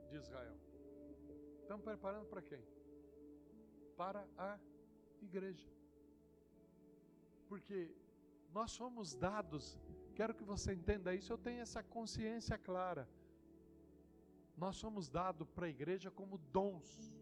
[0.08, 0.56] de Israel?
[1.60, 2.64] Estamos preparando para quem?
[3.98, 4.58] Para a
[5.20, 5.70] igreja
[7.50, 7.94] porque
[8.50, 9.78] nós somos dados,
[10.14, 13.06] quero que você entenda isso, eu tenho essa consciência clara.
[14.56, 17.14] Nós somos dados para a igreja como dons.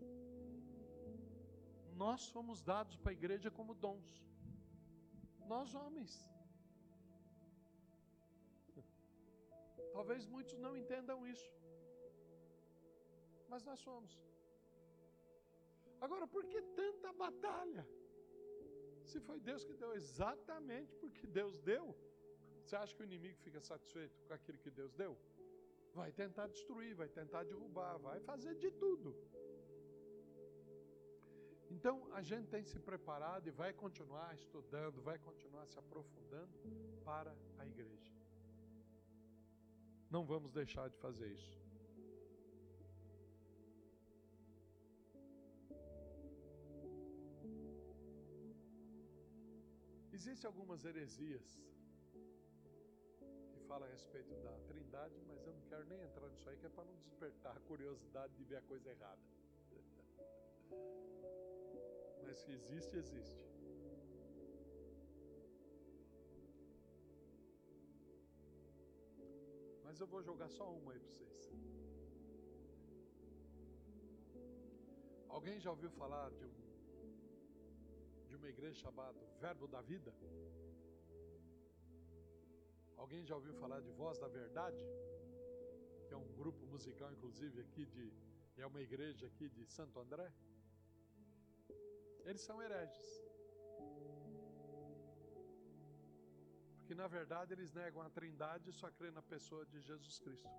[1.94, 4.26] Nós somos dados para a igreja como dons.
[5.46, 6.12] Nós homens.
[9.92, 11.50] Talvez muitos não entendam isso.
[13.48, 14.18] Mas nós somos.
[16.00, 17.86] Agora, por que tanta batalha?
[19.04, 21.94] Se foi Deus que deu exatamente porque Deus deu,
[22.62, 25.18] você acha que o inimigo fica satisfeito com aquilo que Deus deu?
[25.94, 29.14] Vai tentar destruir, vai tentar derrubar, vai fazer de tudo.
[31.74, 36.58] Então a gente tem se preparado e vai continuar estudando, vai continuar se aprofundando
[37.02, 38.12] para a igreja.
[40.10, 41.62] Não vamos deixar de fazer isso.
[50.12, 51.46] Existem algumas heresias
[53.52, 56.66] que falam a respeito da trindade, mas eu não quero nem entrar nisso aí, que
[56.66, 59.22] é para não despertar a curiosidade de ver a coisa errada.
[62.24, 63.44] Mas que existe, existe.
[69.84, 71.52] Mas eu vou jogar só uma aí para vocês.
[75.28, 76.62] Alguém já ouviu falar de um
[78.42, 80.12] uma igreja chamada Verbo da Vida?
[82.96, 84.84] Alguém já ouviu falar de Voz da Verdade?
[86.08, 88.12] Que é um grupo musical, inclusive, aqui de.
[88.56, 90.28] É uma igreja aqui de Santo André?
[92.24, 93.06] Eles são hereges.
[96.78, 100.50] Porque na verdade eles negam a trindade e só crê na pessoa de Jesus Cristo.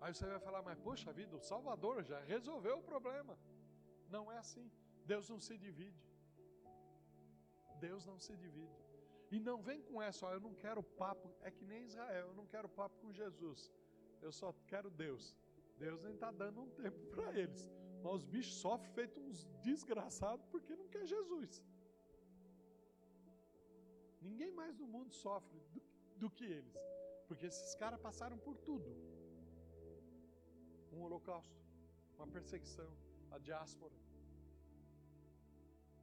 [0.00, 3.36] Aí você vai falar, mas poxa vida, o Salvador já resolveu o problema.
[4.08, 4.70] Não é assim.
[5.04, 6.04] Deus não se divide.
[7.80, 8.78] Deus não se divide.
[9.30, 12.34] E não vem com essa, ó, eu não quero papo, é que nem Israel, eu
[12.34, 13.72] não quero papo com Jesus.
[14.22, 15.36] Eu só quero Deus.
[15.78, 17.70] Deus nem está dando um tempo para eles.
[18.02, 21.64] Mas os bichos sofrem feito uns desgraçados porque não quer Jesus.
[24.20, 25.82] Ninguém mais no mundo sofre do,
[26.16, 26.76] do que eles.
[27.26, 28.90] Porque esses caras passaram por tudo.
[30.92, 31.56] Um holocausto.
[32.16, 32.90] uma perseguição
[33.30, 33.94] à diáspora.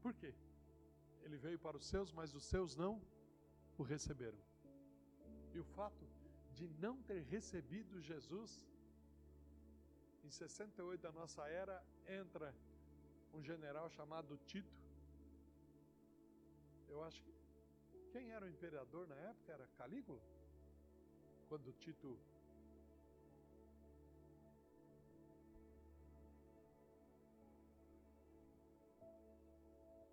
[0.02, 0.34] Por quê?
[1.24, 3.02] Ele veio para os seus, mas os seus não
[3.78, 4.38] o receberam.
[5.54, 6.06] E o fato
[6.54, 8.66] de não ter recebido Jesus,
[10.26, 12.54] em 68 da nossa era, entra
[13.34, 14.76] um general chamado Tito.
[16.90, 17.34] Eu acho que.
[18.12, 19.52] Quem era o imperador na época?
[19.52, 20.22] Era Calígula?
[21.48, 22.18] Quando Tito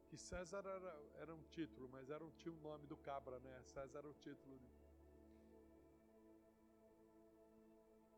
[0.08, 3.62] que César era, era um título, mas era um, tinha o nome do cabra, né?
[3.64, 4.60] César era o título.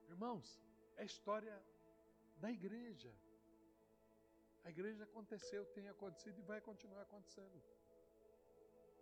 [0.08, 0.60] Irmãos,
[0.96, 1.62] é história
[2.36, 3.12] da igreja.
[4.64, 7.62] A igreja aconteceu, tem acontecido e vai continuar acontecendo.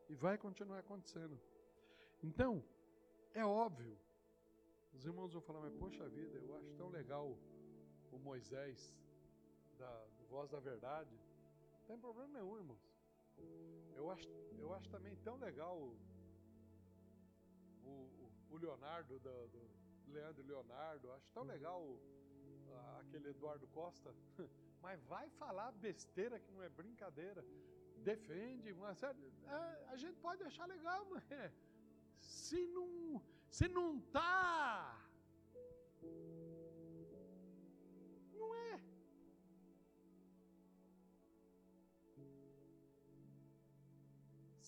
[0.08, 1.40] E vai continuar acontecendo.
[2.22, 2.64] Então,
[3.32, 3.96] é óbvio.
[4.92, 7.38] Os irmãos vão falar, mas poxa vida, eu acho tão legal
[8.10, 8.94] o Moisés
[9.78, 11.14] da Voz da Verdade.
[11.78, 12.92] Não tem problema nenhum, irmãos.
[13.94, 14.28] Eu acho,
[14.58, 15.96] eu acho também tão legal o,
[17.84, 21.98] o, o Leonardo, do, do, Leandro Leonardo, acho tão legal o,
[23.00, 24.14] aquele Eduardo Costa,
[24.82, 27.44] mas vai falar besteira que não é brincadeira.
[27.98, 28.90] Defende uma.
[28.90, 31.24] É, a gente pode achar legal, mas
[32.18, 35.02] se não, se não tá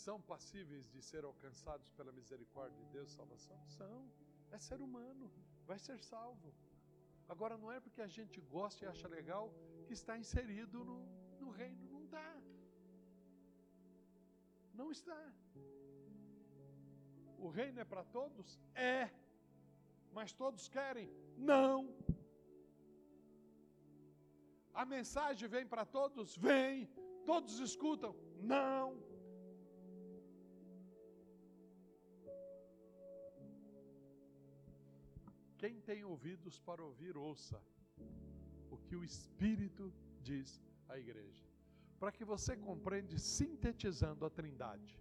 [0.05, 3.59] são passíveis de ser alcançados pela misericórdia de Deus, salvação?
[3.69, 4.13] São.
[4.51, 5.33] É ser humano,
[5.67, 6.55] vai ser salvo.
[7.29, 9.53] Agora, não é porque a gente gosta e acha legal
[9.87, 10.99] que está inserido no,
[11.41, 11.85] no reino.
[11.91, 12.43] Não está.
[14.75, 15.33] Não está.
[17.39, 18.61] O reino é para todos?
[18.75, 19.11] É.
[20.13, 21.09] Mas todos querem?
[21.37, 21.95] Não.
[24.73, 26.37] A mensagem vem para todos?
[26.37, 26.89] Vem.
[27.25, 28.15] Todos escutam?
[28.41, 29.03] Não.
[35.65, 37.59] Quem tem ouvidos para ouvir, ouça
[38.71, 41.43] o que o Espírito diz à igreja.
[41.99, 45.01] Para que você compreenda, sintetizando a Trindade.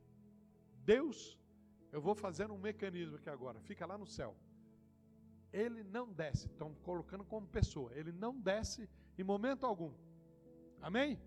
[0.86, 1.38] Deus,
[1.92, 4.38] eu vou fazer um mecanismo aqui agora, fica lá no céu.
[5.52, 9.94] Ele não desce, estão colocando como pessoa, ele não desce em momento algum.
[10.82, 11.20] Amém?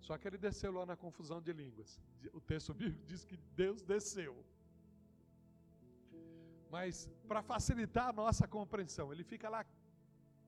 [0.00, 2.00] Só que ele desceu lá na confusão de línguas.
[2.32, 4.34] O texto bíblico diz que Deus desceu.
[6.70, 9.64] Mas para facilitar a nossa compreensão, ele fica lá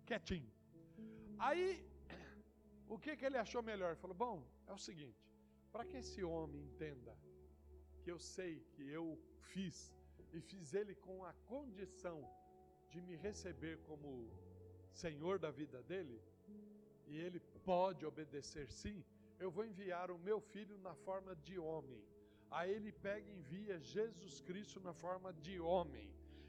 [0.07, 0.51] quietinho.
[1.39, 1.85] Aí,
[2.89, 3.93] o que, que ele achou melhor?
[3.93, 5.27] Ele falou: Bom, é o seguinte,
[5.73, 7.17] para que esse homem entenda
[8.03, 9.19] que eu sei que eu
[9.53, 9.95] fiz,
[10.33, 12.19] e fiz ele com a condição
[12.91, 14.31] de me receber como
[14.93, 16.21] Senhor da vida dele,
[17.07, 19.05] e ele pode obedecer sim,
[19.39, 22.03] eu vou enviar o meu filho na forma de homem
[22.51, 26.09] Aí ele pega e envia Jesus Cristo na forma de homem.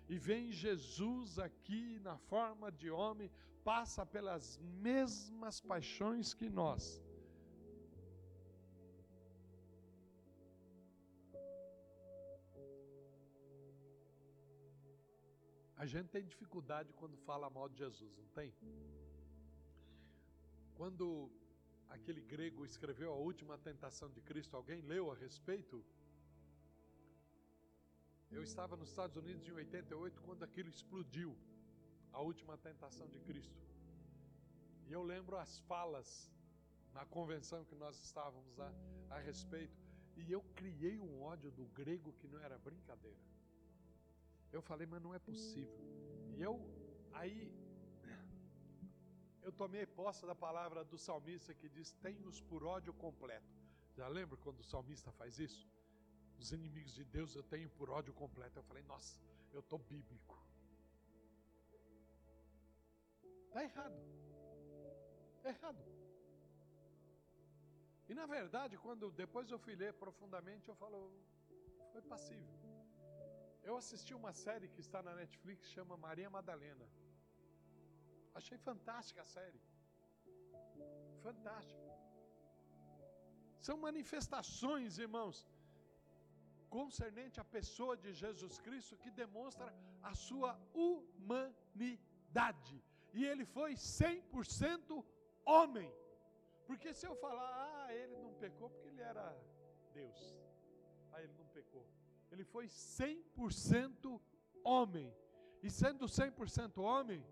[0.09, 3.31] E vem Jesus aqui na forma de homem,
[3.63, 4.57] passa pelas
[4.87, 7.01] mesmas paixões que nós.
[15.77, 18.53] A gente tem dificuldade quando fala mal de Jesus, não tem?
[20.75, 21.07] Quando
[21.95, 25.83] aquele grego escreveu a última tentação de Cristo, alguém leu a respeito?
[28.31, 31.37] Eu estava nos Estados Unidos em 88 quando aquilo explodiu,
[32.13, 33.61] a última tentação de Cristo.
[34.87, 36.29] E eu lembro as falas
[36.93, 38.73] na convenção que nós estávamos a,
[39.09, 39.77] a respeito,
[40.17, 43.19] e eu criei um ódio do grego que não era brincadeira.
[44.51, 45.79] Eu falei, mas não é possível.
[46.35, 46.59] E eu,
[47.13, 47.49] aí,
[49.43, 53.53] eu tomei posse da palavra do salmista que diz: Tem-nos por ódio completo.
[53.95, 55.67] Já lembra quando o salmista faz isso?
[56.39, 58.59] Os inimigos de Deus eu tenho por ódio completo.
[58.59, 59.19] Eu falei: Nossa,
[59.51, 60.37] eu estou bíblico.
[63.47, 64.01] Está errado.
[65.43, 65.83] É errado.
[68.07, 70.99] E na verdade, quando depois eu fui ler profundamente, eu falo,
[71.91, 72.53] foi passível.
[73.63, 76.85] Eu assisti uma série que está na Netflix, chama Maria Madalena.
[78.39, 79.61] Achei fantástica a série.
[81.25, 81.91] Fantástica.
[83.67, 85.37] São manifestações, irmãos,
[86.77, 89.67] concernente à pessoa de Jesus Cristo que demonstra
[90.01, 92.75] a sua humanidade.
[93.13, 95.05] E ele foi 100%
[95.45, 95.91] homem.
[96.65, 99.25] Porque se eu falar, ah, ele não pecou porque ele era
[99.93, 100.19] Deus.
[101.11, 101.85] Ah, ele não pecou.
[102.31, 104.19] Ele foi 100%
[104.63, 105.13] homem.
[105.61, 107.23] E sendo 100% homem,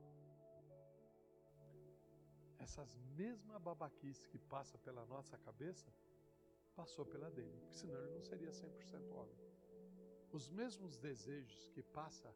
[2.70, 5.92] essas mesmas babaquices que passa pela nossa cabeça,
[6.76, 9.40] passou pela dele, porque senão ele não seria 100% homem.
[10.32, 12.32] Os mesmos desejos que passa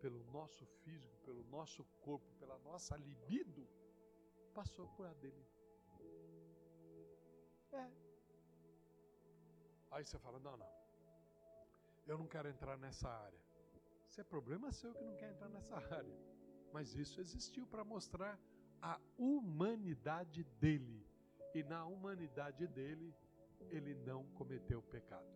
[0.00, 3.68] pelo nosso físico, pelo nosso corpo, pela nossa libido,
[4.54, 5.46] passou por a dele.
[7.72, 7.90] É.
[9.90, 10.70] Aí você fala: não, não,
[12.06, 13.42] eu não quero entrar nessa área.
[14.06, 16.16] Isso é problema seu que não quer entrar nessa área.
[16.72, 18.38] Mas isso existiu para mostrar
[18.80, 21.06] a humanidade dele.
[21.54, 23.14] E na humanidade dele,
[23.70, 25.26] ele não cometeu pecado.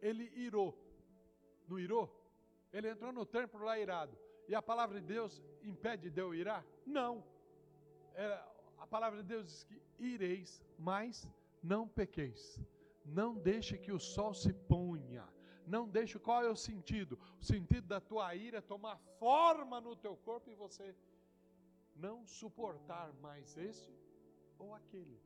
[0.00, 0.78] Ele irou.
[1.68, 2.06] Não irou?
[2.72, 4.16] Ele entrou no templo lá irado.
[4.48, 6.64] E a palavra de Deus impede de eu irar?
[6.86, 7.24] Não.
[8.14, 8.40] É,
[8.78, 11.28] a palavra de Deus diz que ireis, mas
[11.62, 12.60] não pequeis.
[13.04, 15.26] Não deixe que o sol se ponha.
[15.66, 17.18] Não deixe, qual é o sentido?
[17.40, 20.94] O sentido da tua ira tomar forma no teu corpo e você
[21.96, 23.92] não suportar mais esse
[24.58, 25.18] ou aquele.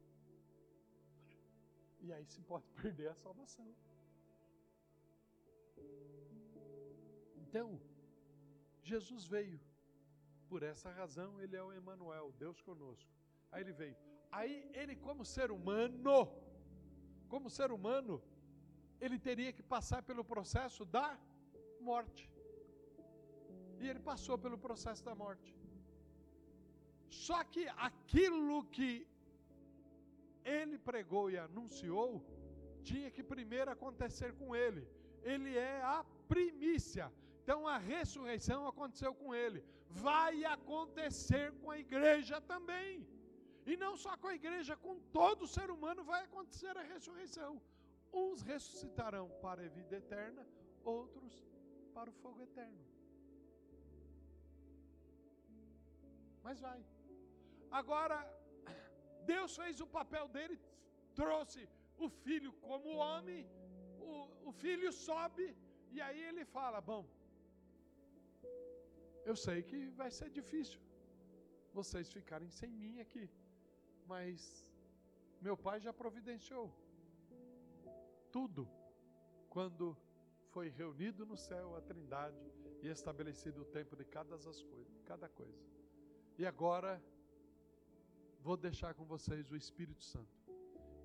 [2.01, 3.69] E aí se pode perder a salvação.
[7.37, 7.81] Então,
[8.83, 9.61] Jesus veio.
[10.49, 13.09] Por essa razão, ele é o Emanuel, Deus conosco.
[13.53, 13.97] Aí ele veio.
[14.33, 16.17] Aí ele como ser humano,
[17.29, 18.21] como ser humano,
[19.01, 21.19] ele teria que passar pelo processo da
[21.81, 22.29] morte.
[23.81, 25.60] E ele passou pelo processo da morte.
[27.11, 29.07] Só que aquilo que
[30.45, 32.25] ele pregou e anunciou,
[32.83, 34.87] tinha que primeiro acontecer com ele.
[35.23, 37.13] Ele é a primícia.
[37.43, 39.63] Então a ressurreição aconteceu com ele.
[39.91, 43.07] Vai acontecer com a igreja também.
[43.67, 47.61] E não só com a igreja, com todo ser humano vai acontecer a ressurreição.
[48.13, 50.47] Uns ressuscitarão para a vida eterna,
[50.85, 51.35] outros
[51.93, 52.85] para o fogo eterno.
[56.43, 56.81] Mas vai.
[57.71, 58.19] Agora,
[59.33, 60.59] Deus fez o papel dele,
[61.15, 63.49] trouxe o filho como homem,
[63.99, 65.47] o, o filho sobe,
[65.91, 67.03] e aí ele fala: Bom,
[69.25, 70.81] eu sei que vai ser difícil
[71.73, 73.31] vocês ficarem sem mim aqui,
[74.07, 74.73] mas
[75.41, 76.67] meu pai já providenciou
[78.33, 78.69] tudo
[79.49, 79.97] quando
[80.53, 82.45] foi reunido no céu a Trindade
[82.83, 85.63] e estabelecido o tempo de cada, as coisas, cada coisa.
[86.39, 87.01] E agora
[88.43, 90.41] vou deixar com vocês o Espírito Santo.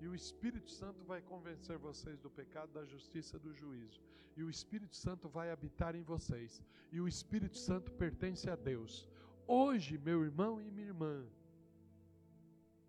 [0.00, 4.02] E o Espírito Santo vai convencer vocês do pecado, da justiça, do juízo.
[4.36, 6.62] E o Espírito Santo vai habitar em vocês.
[6.92, 9.08] E o Espírito Santo pertence a Deus.
[9.46, 11.26] Hoje, meu irmão e minha irmã,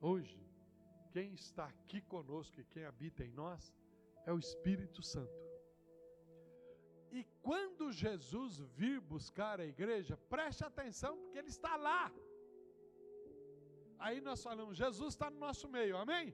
[0.01, 0.37] hoje,
[1.11, 3.73] quem está aqui conosco e quem habita em nós
[4.25, 5.47] é o Espírito Santo.
[7.11, 12.11] E quando Jesus vir buscar a igreja, preste atenção, porque ele está lá.
[14.05, 16.27] Aí nós falamos, Jesus está no nosso meio, amém?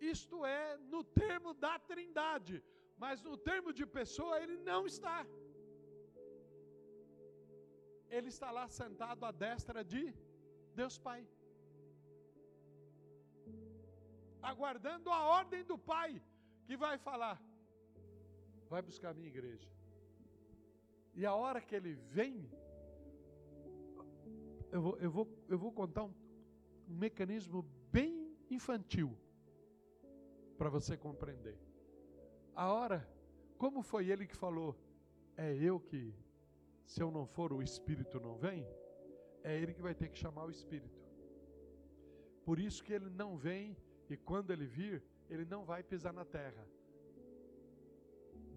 [0.00, 2.56] Isto é no termo da trindade,
[2.96, 5.18] mas no termo de pessoa ele não está.
[8.16, 10.02] Ele está lá sentado à destra de
[10.80, 11.20] Deus Pai,
[14.50, 16.10] aguardando a ordem do Pai,
[16.66, 17.36] que vai falar:
[18.68, 19.68] vai buscar a minha igreja.
[21.14, 22.34] E a hora que ele vem,
[24.74, 26.12] eu vou, eu vou, eu vou contar um,
[26.88, 29.16] um mecanismo bem infantil
[30.58, 31.56] para você compreender.
[32.56, 33.08] A hora,
[33.56, 34.76] como foi ele que falou?
[35.36, 36.12] É eu que,
[36.84, 38.66] se eu não for, o Espírito não vem?
[39.44, 41.00] É ele que vai ter que chamar o Espírito.
[42.44, 43.76] Por isso que ele não vem
[44.10, 46.66] e quando ele vir, ele não vai pisar na terra.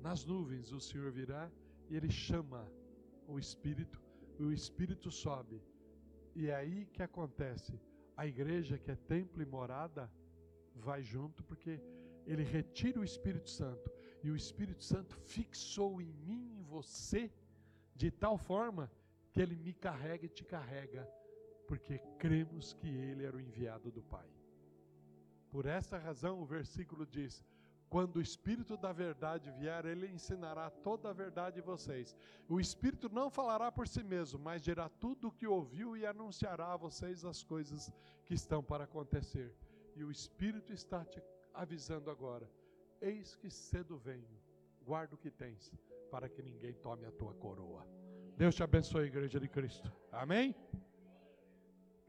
[0.02, 1.52] Nas nuvens o Senhor virá
[1.92, 2.68] e ele chama
[3.28, 4.02] o Espírito,
[4.40, 5.62] e o Espírito sobe
[6.38, 7.74] e é aí que acontece.
[8.16, 10.04] A igreja, que é templo e morada,
[10.76, 11.82] vai junto, porque
[12.28, 13.92] ele retira o Espírito Santo.
[14.24, 17.32] E o Espírito Santo fixou em mim e em você,
[17.96, 18.92] de tal forma
[19.32, 21.10] que ele me carrega e te carrega,
[21.68, 24.30] porque cremos que ele era o enviado do Pai.
[25.50, 27.44] Por esta razão, o versículo diz:
[27.90, 32.16] quando o Espírito da verdade vier, ele ensinará toda a verdade a vocês.
[32.50, 36.74] O Espírito não falará por si mesmo, mas dirá tudo o que ouviu e anunciará
[36.74, 37.92] a vocês as coisas
[38.26, 39.56] que estão para acontecer.
[39.96, 41.22] E o Espírito está te
[41.54, 42.50] avisando agora:
[43.02, 44.38] Eis que cedo venho,
[44.86, 45.72] guarda o que tens,
[46.12, 47.88] para que ninguém tome a tua coroa.
[48.36, 49.92] Deus te abençoe, Igreja de Cristo.
[50.12, 50.54] Amém?